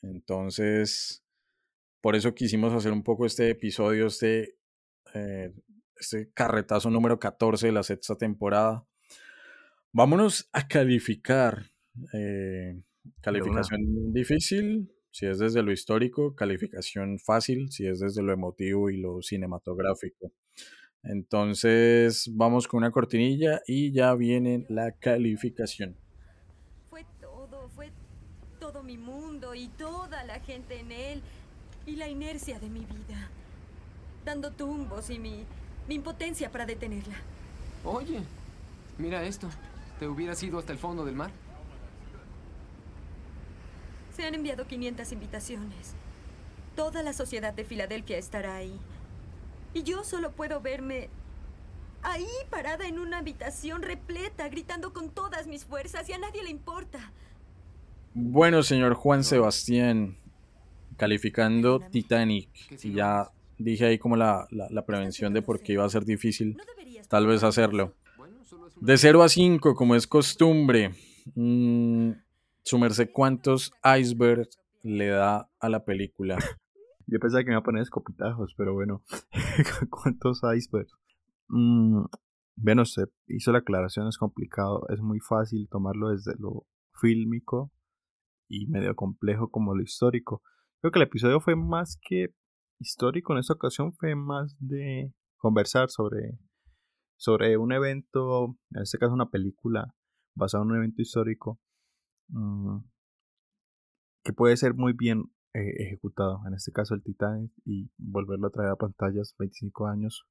[0.03, 1.25] Entonces,
[2.01, 4.57] por eso quisimos hacer un poco este episodio, este,
[5.15, 5.53] eh,
[5.97, 8.87] este carretazo número 14 de la sexta temporada.
[9.93, 11.73] Vámonos a calificar.
[12.15, 12.81] eh,
[13.21, 18.99] calificación difícil, si es desde lo histórico, calificación fácil, si es desde lo emotivo y
[18.99, 20.33] lo cinematográfico.
[21.03, 25.97] Entonces, vamos con una cortinilla y ya viene la calificación.
[26.91, 27.91] Fue todo, fue
[28.59, 31.23] todo mi mundo y toda la gente en él
[31.87, 33.31] y la inercia de mi vida,
[34.25, 35.45] dando tumbos y mi,
[35.89, 37.17] mi impotencia para detenerla.
[37.85, 38.21] Oye,
[38.99, 39.49] mira esto.
[39.99, 41.31] ¿Te hubieras ido hasta el fondo del mar?
[44.15, 45.95] Se han enviado 500 invitaciones.
[46.77, 48.79] Toda la sociedad de Filadelfia estará ahí.
[49.73, 51.09] Y yo solo puedo verme
[52.03, 56.51] ahí parada en una habitación repleta, gritando con todas mis fuerzas y a nadie le
[56.51, 57.13] importa.
[58.15, 60.17] Bueno, señor Juan Sebastián,
[60.97, 62.49] calificando Titanic,
[62.83, 66.05] y ya dije ahí como la, la, la prevención de por qué iba a ser
[66.05, 67.95] difícil No deberías tal vez hacerlo.
[68.81, 70.95] De 0 a 5, como es costumbre,
[71.35, 72.13] mm,
[72.63, 76.39] su merced, ¿cuántos icebergs le da a la película?
[77.11, 79.03] Yo pensaba que me iba a poner escopitajos, pero bueno.
[79.91, 80.93] ¿Cuántos icebergs?
[81.49, 82.05] Mm,
[82.55, 84.87] bueno, usted hizo la aclaración, es complicado.
[84.91, 86.67] Es muy fácil tomarlo desde lo
[87.01, 87.73] fílmico
[88.49, 90.43] y medio complejo como lo histórico.
[90.81, 92.29] Creo que el episodio fue más que
[92.79, 96.39] histórico en esta ocasión, fue más de conversar sobre,
[97.17, 99.95] sobre un evento, en este caso una película
[100.37, 101.59] basada en un evento histórico,
[102.29, 102.79] mm,
[104.23, 105.25] que puede ser muy bien
[105.55, 106.41] eh, ejecutado.
[106.47, 110.27] En este caso el Titanic y volverlo a traer a pantallas 25 años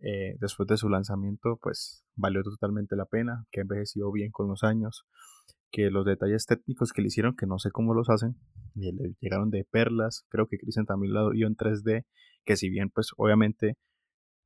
[0.00, 4.48] eh, después de su lanzamiento, pues valió totalmente la pena, que ha envejecido bien con
[4.48, 5.06] los años,
[5.70, 8.36] que los detalles técnicos que le hicieron, que no sé cómo los hacen,
[8.74, 12.04] y le llegaron de perlas, creo que Christian también lo vio en 3D,
[12.44, 13.78] que si bien pues obviamente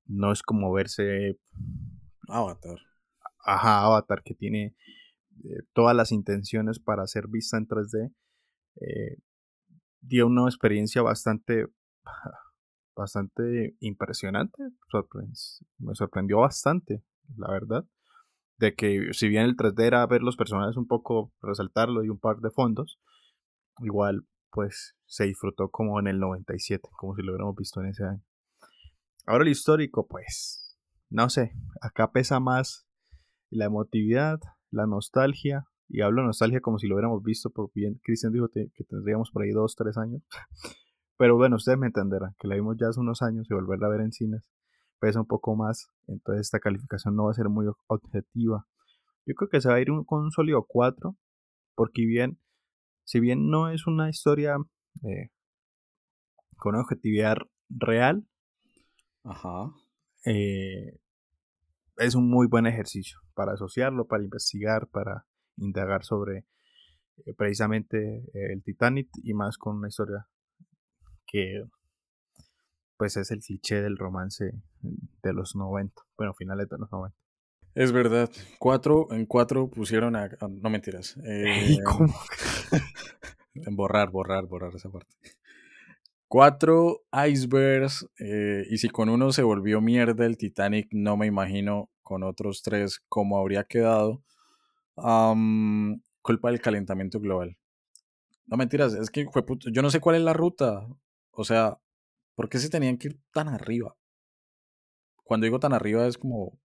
[0.06, 1.38] no es como verse
[2.28, 2.78] Avatar.
[3.44, 4.76] ajá, Avatar que tiene
[5.44, 8.12] eh, todas las intenciones para ser vista en 3D,
[8.80, 9.16] eh,
[10.00, 11.66] dio una experiencia bastante,
[12.96, 14.62] bastante impresionante.
[15.78, 17.02] me sorprendió bastante,
[17.36, 17.84] la verdad.
[18.58, 22.18] De que si bien el 3D era ver los personajes un poco, resaltarlo y un
[22.18, 22.98] par de fondos,
[23.78, 28.04] igual pues se disfrutó como en el 97, como si lo hubiéramos visto en ese
[28.04, 28.22] año.
[29.26, 30.78] Ahora el histórico, pues,
[31.10, 32.86] no sé, acá pesa más
[33.50, 34.40] la emotividad,
[34.70, 38.48] la nostalgia, y hablo de nostalgia como si lo hubiéramos visto, por bien Cristian dijo
[38.48, 40.22] que tendríamos por ahí dos, tres años.
[41.18, 43.90] Pero bueno, ustedes me entenderán, que la vimos ya hace unos años y volverla a
[43.90, 44.42] ver en cines
[45.00, 48.66] pesa un poco más, entonces esta calificación no va a ser muy objetiva.
[49.26, 51.16] Yo creo que se va a ir un- con un sólido 4,
[51.76, 52.40] porque bien,
[53.04, 54.56] si bien no es una historia
[55.04, 55.30] eh,
[56.56, 57.36] con una objetividad
[57.68, 58.26] real,
[59.22, 59.72] Ajá.
[60.26, 60.98] eh,
[61.98, 65.26] es un muy buen ejercicio para asociarlo, para investigar, para
[65.58, 66.44] indagar sobre
[67.26, 70.26] eh, precisamente eh, el Titanic y más con una historia
[71.26, 71.64] que
[72.96, 77.16] pues es el cliché del romance de los 90, bueno, finales de los 90.
[77.78, 78.28] Es verdad.
[78.58, 80.28] Cuatro, en cuatro pusieron a.
[80.50, 81.16] No mentiras.
[81.24, 82.12] Eh, ¿Y cómo?
[83.70, 85.14] borrar, borrar, borrar esa parte.
[86.26, 88.04] Cuatro icebergs.
[88.18, 92.62] eh, y si con uno se volvió mierda el Titanic, no me imagino con otros
[92.62, 94.24] tres cómo habría quedado.
[95.02, 97.56] Am, culpa del calentamiento global.
[98.46, 99.26] No mentiras, es que
[99.72, 100.86] yo no sé cuál es la ruta.
[101.32, 101.78] O sea,
[102.34, 103.96] ¿por qué se tenían que ir tan arriba?
[105.24, 106.58] Cuando digo tan arriba es como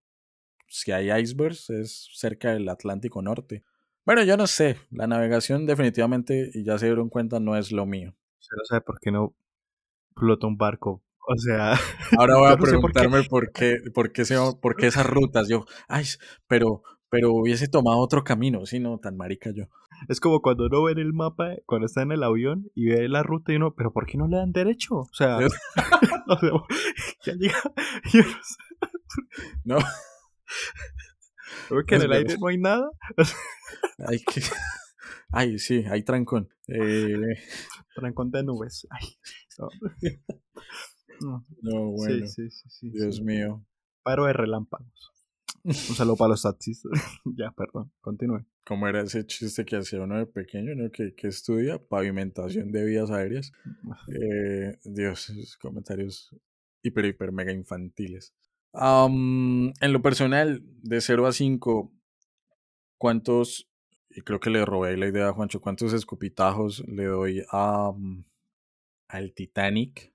[0.68, 3.64] si hay icebergs, es cerca del Atlántico Norte.
[4.06, 7.86] Bueno, yo no sé, la navegación definitivamente, y ya se dieron cuenta, no es lo
[7.86, 8.16] mío.
[8.40, 9.36] Usted no sabe por qué no
[10.16, 11.04] flota un barco.
[11.28, 11.76] O sea,
[12.18, 13.08] Ahora voy a no sé por qué.
[13.08, 15.48] preguntarme por qué, por qué, se, por qué esas rutas.
[15.48, 16.06] Yo, ay,
[16.48, 16.84] pero,
[17.14, 19.66] pero hubiese tomado otro camino, sí, no, tan marica yo.
[20.10, 23.08] es como cuando uno ve en el mapa, cuando está en el avión y ve
[23.08, 24.96] la ruta y uno, pero ¿por qué no le dan derecho?
[24.96, 25.54] O sea, Es-
[26.28, 26.52] o sea,
[27.26, 27.62] ya llega.
[29.64, 29.86] no sé.
[31.70, 32.90] No, ¿Ve que en el aire no hay nada?
[34.08, 34.42] hay que,
[35.32, 36.50] ay, sí, hay trancón.
[36.68, 37.36] Eh,
[37.96, 38.88] Trancón de nubes.
[38.90, 39.08] Ay,
[39.60, 39.70] no.
[41.22, 43.64] No, no, bueno, Sí, sí, sí, sí, Dios mío.
[44.02, 45.13] Paro de relámpagos.
[45.64, 46.84] Un saludo para los taxis.
[47.38, 48.46] ya, perdón, continúe.
[48.66, 50.92] ¿Cómo era ese chiste que hacía uno de pequeño, ¿no?
[50.92, 53.52] Que, que estudia pavimentación de vías aéreas.
[54.08, 56.36] Eh, Dios, esos comentarios
[56.82, 58.34] hiper, hiper, mega infantiles.
[58.74, 61.94] En lo personal, de 0 a 5,
[62.98, 63.70] ¿cuántos,
[64.10, 68.26] y creo que le robé la idea a Juancho, cuántos escupitajos le doy a, mm,
[69.08, 70.13] al Titanic?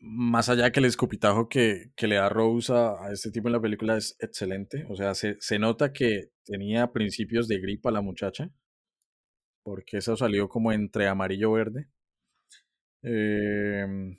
[0.00, 3.52] Más allá que el escupitajo que, que le da Rose a, a este tipo en
[3.52, 4.86] la película es excelente.
[4.88, 8.50] O sea, se, se nota que tenía principios de gripa la muchacha,
[9.62, 11.88] porque eso salió como entre amarillo-verde.
[13.02, 14.18] Em,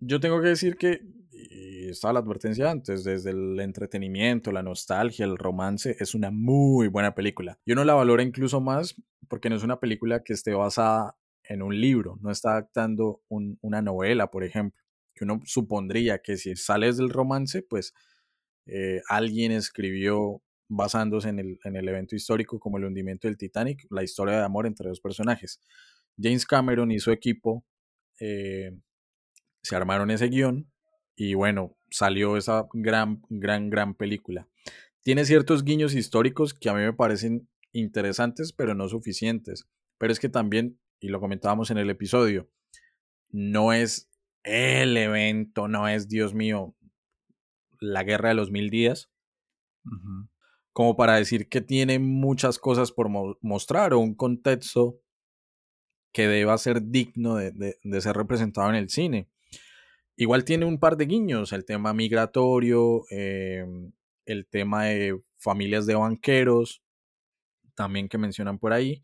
[0.00, 1.00] yo tengo que decir que,
[1.30, 6.88] y estaba la advertencia antes, desde el entretenimiento, la nostalgia, el romance, es una muy
[6.88, 7.58] buena película.
[7.64, 8.96] Y uno la valora incluso más
[9.28, 11.16] porque no es una película que esté basada
[11.50, 14.80] en un libro, no está adaptando un- una novela, por ejemplo,
[15.14, 17.92] que uno supondría que si sales del romance, pues
[18.66, 23.86] eh, alguien escribió basándose en el, en el evento histórico como el hundimiento del Titanic,
[23.90, 25.60] la historia de amor entre dos personajes.
[26.20, 27.64] James Cameron y su equipo
[28.20, 28.72] eh,
[29.62, 30.70] se armaron ese guion
[31.16, 34.48] y bueno, salió esa gran, gran, gran película.
[35.02, 39.66] Tiene ciertos guiños históricos que a mí me parecen interesantes, pero no suficientes.
[39.98, 42.48] Pero es que también, y lo comentábamos en el episodio,
[43.30, 44.10] no es
[44.44, 46.74] el evento, no es, Dios mío,
[47.80, 49.10] la guerra de los mil días,
[50.72, 55.00] como para decir que tiene muchas cosas por mo- mostrar o un contexto
[56.12, 59.28] que deba ser digno de, de- de ser representado en el cine.
[60.16, 63.64] Igual tiene un par de guiños, el tema migratorio, eh,
[64.26, 66.82] el tema de familias de banqueros,
[67.74, 69.02] también que mencionan por ahí,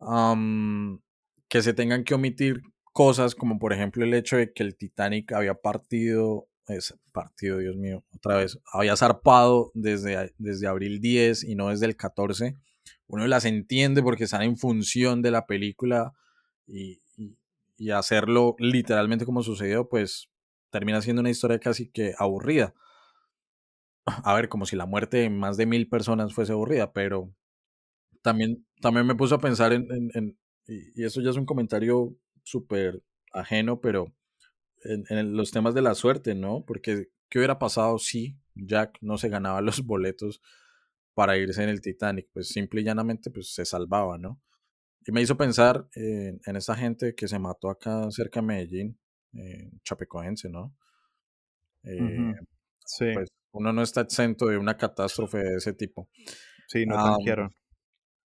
[0.00, 1.00] am,
[1.48, 2.60] que se tengan que omitir
[2.92, 7.76] cosas como por ejemplo el hecho de que el Titanic había partido, es partido, Dios
[7.76, 12.56] mío, otra vez, había zarpado desde, desde abril 10 y no desde el 14.
[13.08, 16.12] Uno las entiende porque están en función de la película
[16.66, 17.36] y, y-
[17.78, 20.28] y hacerlo literalmente como sucedió, pues
[20.70, 22.74] termina siendo una historia casi que aburrida.
[24.24, 27.30] A ver, como si la muerte de más de mil personas fuese aburrida, pero
[28.26, 32.16] también, también me puso a pensar en, en- en- y, eso ya es un comentario
[32.42, 33.00] súper
[33.32, 34.12] ajeno, pero
[34.84, 36.64] en, en los temas de la suerte, ¿no?
[36.66, 40.42] Porque, ¿qué hubiera pasado si Jack no se ganaba los boletos
[41.14, 42.28] para irse en el Titanic?
[42.32, 44.40] Pues simple y llanamente, pues se salvaba, ¿no?
[45.06, 48.98] Y me hizo pensar en, en esa gente que se mató acá cerca de Medellín,
[49.34, 50.74] eh, chapecoense, ¿no?
[51.84, 52.34] Eh.
[52.84, 56.08] Sí, Pues uno no está exento de una catástrofe de ese tipo.
[56.66, 57.50] sí, no tanquearon.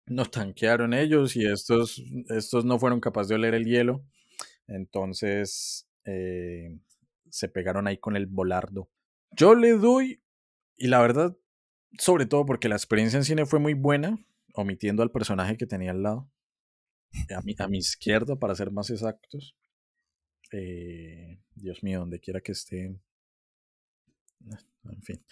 [0.07, 4.03] Nos tanquearon ellos y estos, estos no fueron capaces de oler el hielo.
[4.67, 6.77] Entonces eh,
[7.29, 8.89] se pegaron ahí con el volardo.
[9.31, 10.21] Yo le doy,
[10.77, 11.35] y la verdad,
[11.97, 14.17] sobre todo porque la experiencia en cine fue muy buena,
[14.53, 16.29] omitiendo al personaje que tenía al lado,
[17.35, 19.55] a mi, a mi izquierda para ser más exactos.
[20.51, 22.95] Eh, Dios mío, donde quiera que esté.
[24.85, 25.25] En fin.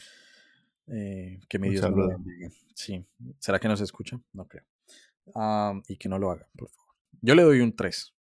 [0.88, 2.18] Eh, que mi Un Dios me saludo.
[2.76, 3.06] Sí.
[3.40, 4.20] ¿Será que nos escucha?
[4.34, 4.66] No creo.
[5.88, 6.94] Y que no lo haga, por favor.
[7.22, 8.14] Yo le doy un 3.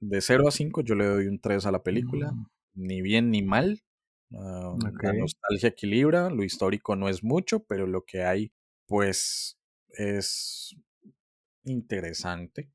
[0.00, 2.32] De 0 a 5 yo le doy un 3 a la película.
[2.32, 3.82] Mm, Ni bien ni mal.
[4.30, 6.30] La nostalgia equilibra.
[6.30, 8.52] Lo histórico no es mucho, pero lo que hay,
[8.86, 9.58] pues,
[9.90, 10.76] es
[11.64, 12.70] interesante.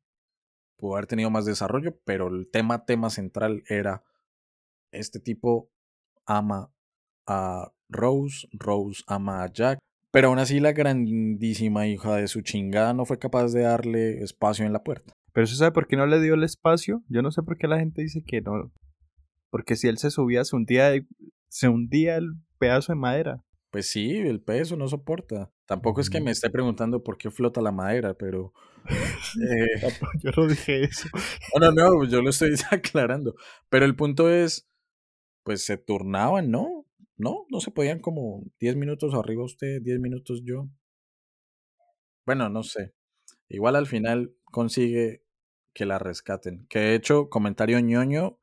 [0.77, 4.03] Pudo haber tenido más desarrollo, pero el tema, tema central era
[4.91, 5.69] este tipo
[6.25, 6.71] ama
[7.27, 9.79] a Rose, Rose ama a Jack,
[10.11, 14.65] pero aún así la grandísima hija de su chingada no fue capaz de darle espacio
[14.65, 15.13] en la puerta.
[15.33, 17.03] Pero ¿usted sabe por qué no le dio el espacio?
[17.09, 18.71] Yo no sé por qué la gente dice que no.
[19.49, 20.91] Porque si él se subía, se hundía,
[21.47, 23.43] se hundía el pedazo de madera.
[23.71, 25.51] Pues sí, el peso no soporta.
[25.65, 28.53] Tampoco es que me esté preguntando por qué flota la madera, pero...
[28.85, 29.91] eh,
[30.21, 31.07] Yo no dije eso.
[31.59, 33.33] no, no, no, yo lo estoy aclarando.
[33.69, 34.67] Pero el punto es,
[35.43, 36.82] pues se turnaban, ¿no?
[37.23, 40.67] No, no se podían como 10 minutos arriba usted, 10 minutos yo.
[42.25, 42.93] Bueno, no sé.
[43.49, 45.23] Igual al final consigue
[45.73, 46.65] que la rescaten.
[46.69, 48.39] Que de hecho, comentario ñoño,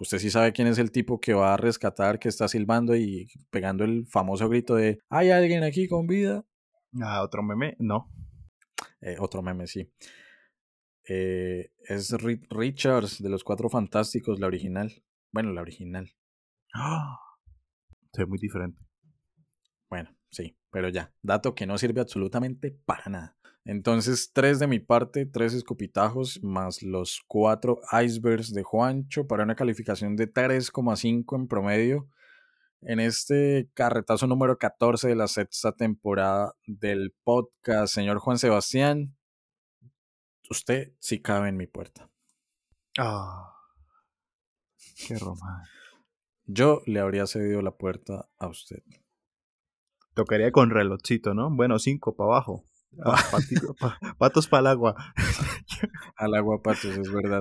[0.00, 3.28] usted sí sabe quién es el tipo que va a rescatar, que está silbando y
[3.50, 6.44] pegando el famoso grito de ¿Hay alguien aquí con vida?
[7.02, 7.76] Ah, otro meme.
[7.78, 8.08] No.
[9.00, 9.90] Eh, otro meme, sí.
[11.08, 15.02] Eh, es Ri- Richards de los Cuatro Fantásticos, la original.
[15.32, 16.10] Bueno, la original.
[16.74, 17.18] ¡Ah!
[18.14, 18.80] Se ve muy diferente.
[19.90, 23.36] Bueno, sí, pero ya, dato que no sirve absolutamente para nada.
[23.64, 29.56] Entonces, tres de mi parte, tres escopitajos, más los cuatro icebergs de Juancho para una
[29.56, 32.08] calificación de 3,5 en promedio
[32.82, 37.94] en este carretazo número 14 de la sexta temporada del podcast.
[37.94, 39.16] Señor Juan Sebastián,
[40.50, 42.10] usted sí cabe en mi puerta.
[42.98, 43.50] Ah.
[45.08, 45.83] Qué romántico.
[46.46, 48.82] Yo le habría cedido la puerta a usted.
[50.14, 51.50] Tocaría con relojcito, ¿no?
[51.54, 52.64] Bueno, cinco para abajo.
[53.04, 54.94] Ah, patito- pa- patos para el agua.
[56.16, 57.40] Al agua patos, es verdad.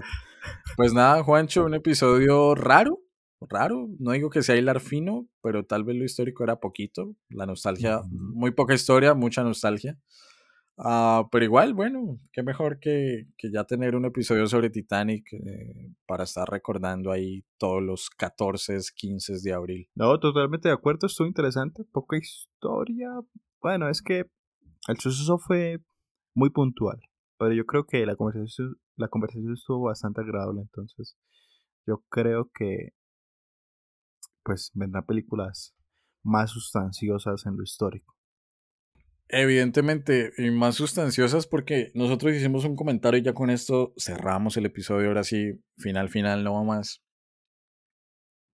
[0.76, 3.02] Pues nada, Juancho, un episodio raro,
[3.40, 3.88] raro.
[4.00, 7.16] No digo que sea hilar fino, pero tal vez lo histórico era poquito.
[7.30, 10.00] La nostalgia, muy poca historia, mucha nostalgia.
[10.78, 15.94] Ah, pero igual, bueno, qué mejor que, que ya tener un episodio sobre Titanic eh,
[16.08, 19.88] para estar recordando ahí todos los 14, 15 de abril.
[19.94, 21.84] No, totalmente de acuerdo, estuvo interesante.
[21.92, 23.10] Poca historia.
[23.62, 24.26] Bueno, es que
[24.88, 25.80] el suceso fue
[26.36, 27.00] muy puntual.
[27.38, 31.18] pero yo creo que la conversación, la conversación estuvo bastante agradable, entonces
[31.86, 32.94] yo creo que
[34.44, 35.76] pues vendrán películas
[36.24, 38.16] más sustanciosas en lo histórico.
[39.36, 44.68] Evidentemente, y más sustanciosas porque nosotros hicimos un comentario y ya con esto cerramos el
[44.68, 47.02] episodio, ahora sí, final, final, no más.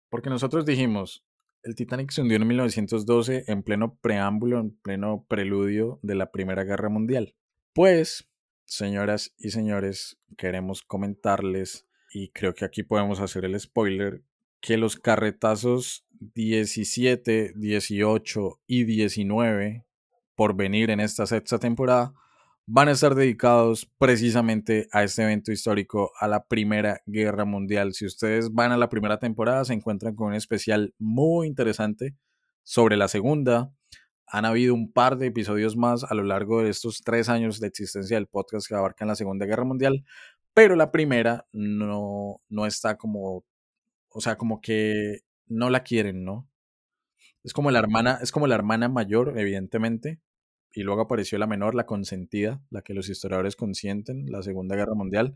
[0.09, 1.27] Porque nosotros dijimos,
[1.65, 6.63] el Titanic se hundió en 1912 en pleno preámbulo, en pleno preludio de la Primera
[6.63, 7.35] Guerra Mundial.
[7.73, 8.31] Pues,
[8.65, 14.23] señoras y señores, queremos comentarles, y creo que aquí podemos hacer el spoiler,
[14.61, 19.88] que los carretazos 17, 18 y 19
[20.39, 22.15] por venir en esta sexta temporada
[22.65, 27.93] van a estar dedicados precisamente a este evento histórico, a la Primera Guerra Mundial.
[27.93, 32.15] Si ustedes van a la primera temporada, se encuentran con un especial muy interesante
[32.63, 33.73] sobre la segunda.
[34.29, 37.67] Han habido un par de episodios más a lo largo de estos tres años de
[37.67, 40.05] existencia del podcast que abarcan la Segunda Guerra Mundial,
[40.55, 43.45] pero la primera no, no está como,
[44.11, 46.49] o sea, como que no la quieren, ¿no?
[47.43, 50.21] Es como la hermana, es como la hermana mayor, evidentemente,
[50.73, 54.95] y luego apareció la menor, la consentida, la que los historiadores consienten, la Segunda Guerra
[54.95, 55.35] Mundial.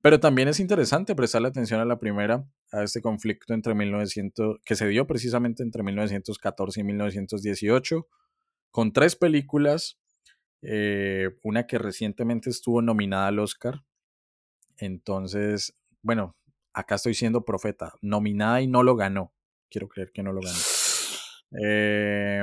[0.00, 4.74] Pero también es interesante prestarle atención a la primera, a este conflicto entre 1900, que
[4.74, 8.08] se dio precisamente entre 1914 y 1918,
[8.70, 10.00] con tres películas,
[10.62, 13.84] eh, una que recientemente estuvo nominada al Oscar.
[14.78, 16.36] Entonces, bueno,
[16.72, 19.32] acá estoy siendo profeta, nominada y no lo ganó.
[19.70, 20.58] Quiero creer que no lo ganó.
[21.62, 22.42] Eh,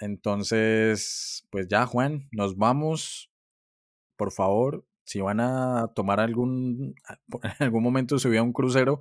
[0.00, 3.30] entonces, pues ya, Juan, nos vamos.
[4.16, 6.94] Por favor, si van a tomar algún,
[7.42, 9.00] en algún momento subir a un crucero,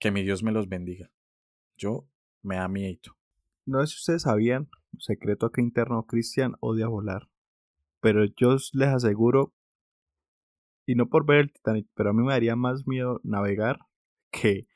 [0.00, 1.10] que mi Dios me los bendiga.
[1.76, 2.08] Yo
[2.42, 3.16] me da miedo.
[3.66, 7.28] No sé si ustedes sabían, secreto acá interno, Cristian odia volar.
[8.00, 9.54] Pero yo les aseguro,
[10.86, 13.78] y no por ver el Titanic, pero a mí me daría más miedo navegar
[14.30, 14.66] que...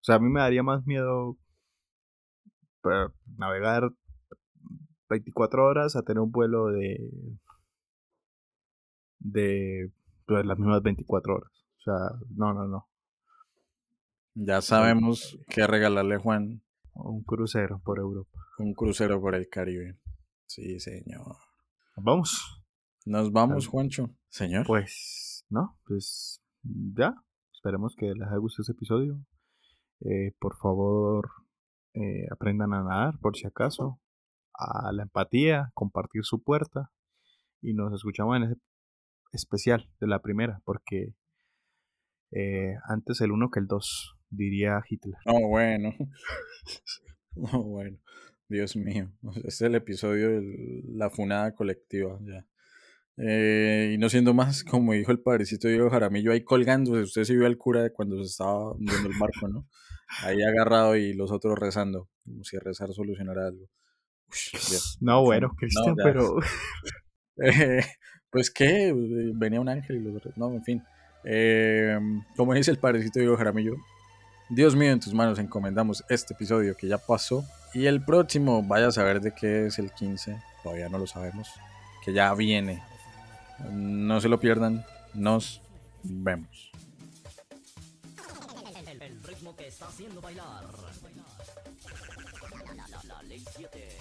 [0.00, 1.36] O sea, a mí me daría más miedo
[3.36, 3.90] navegar
[5.08, 6.98] 24 horas a tener un vuelo de
[9.20, 9.90] de
[10.26, 11.52] pues, las mismas 24 horas.
[11.78, 12.88] O sea, no, no, no.
[14.34, 16.62] Ya sabemos qué regalarle Juan.
[16.94, 18.38] Un crucero por Europa.
[18.58, 19.98] Un crucero por el Caribe.
[20.46, 21.36] Sí, señor.
[21.96, 22.64] Vamos.
[23.04, 24.10] Nos vamos, Juancho.
[24.28, 24.66] Señor.
[24.66, 27.14] Pues, no, pues ya.
[27.52, 29.20] Esperemos que les haya gustado este episodio.
[30.00, 31.30] Eh, por favor,
[32.00, 34.00] eh, aprendan a nadar por si acaso,
[34.54, 36.90] a la empatía, compartir su puerta
[37.60, 38.56] y nos escuchamos en ese
[39.32, 41.14] especial de la primera porque
[42.30, 45.16] eh, antes el uno que el dos diría Hitler.
[45.26, 45.94] Oh, bueno.
[47.52, 47.98] oh, bueno.
[48.48, 49.12] Dios mío.
[49.34, 52.46] Este es el episodio de la funada colectiva ya.
[53.20, 57.34] Eh, y no siendo más, como dijo el padrecito Diego Jaramillo, ahí colgando, usted se
[57.34, 59.66] vio al cura cuando se estaba hundiendo el barco, ¿no?
[60.22, 63.66] Ahí agarrado y los otros rezando, como si rezar solucionara algo.
[65.00, 66.38] no, bueno, Cristian, pero...
[67.36, 67.82] Eh,
[68.30, 68.92] pues que
[69.34, 70.36] venía un ángel y los otros...
[70.36, 70.82] No, en fin.
[71.24, 71.98] Eh,
[72.36, 73.74] como dice el padrecito Diego Jaramillo,
[74.50, 77.44] Dios mío, en tus manos encomendamos este episodio que ya pasó.
[77.74, 81.50] Y el próximo, vaya a saber de qué es el 15, todavía no lo sabemos,
[82.02, 82.82] que ya viene.
[83.70, 84.84] No se lo pierdan.
[85.12, 85.60] Nos
[86.02, 86.67] vemos.
[89.78, 90.64] Está haciendo bailar.
[93.04, 93.98] La, ley 7.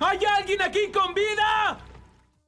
[0.00, 1.78] ¿Hay alguien aquí con vida?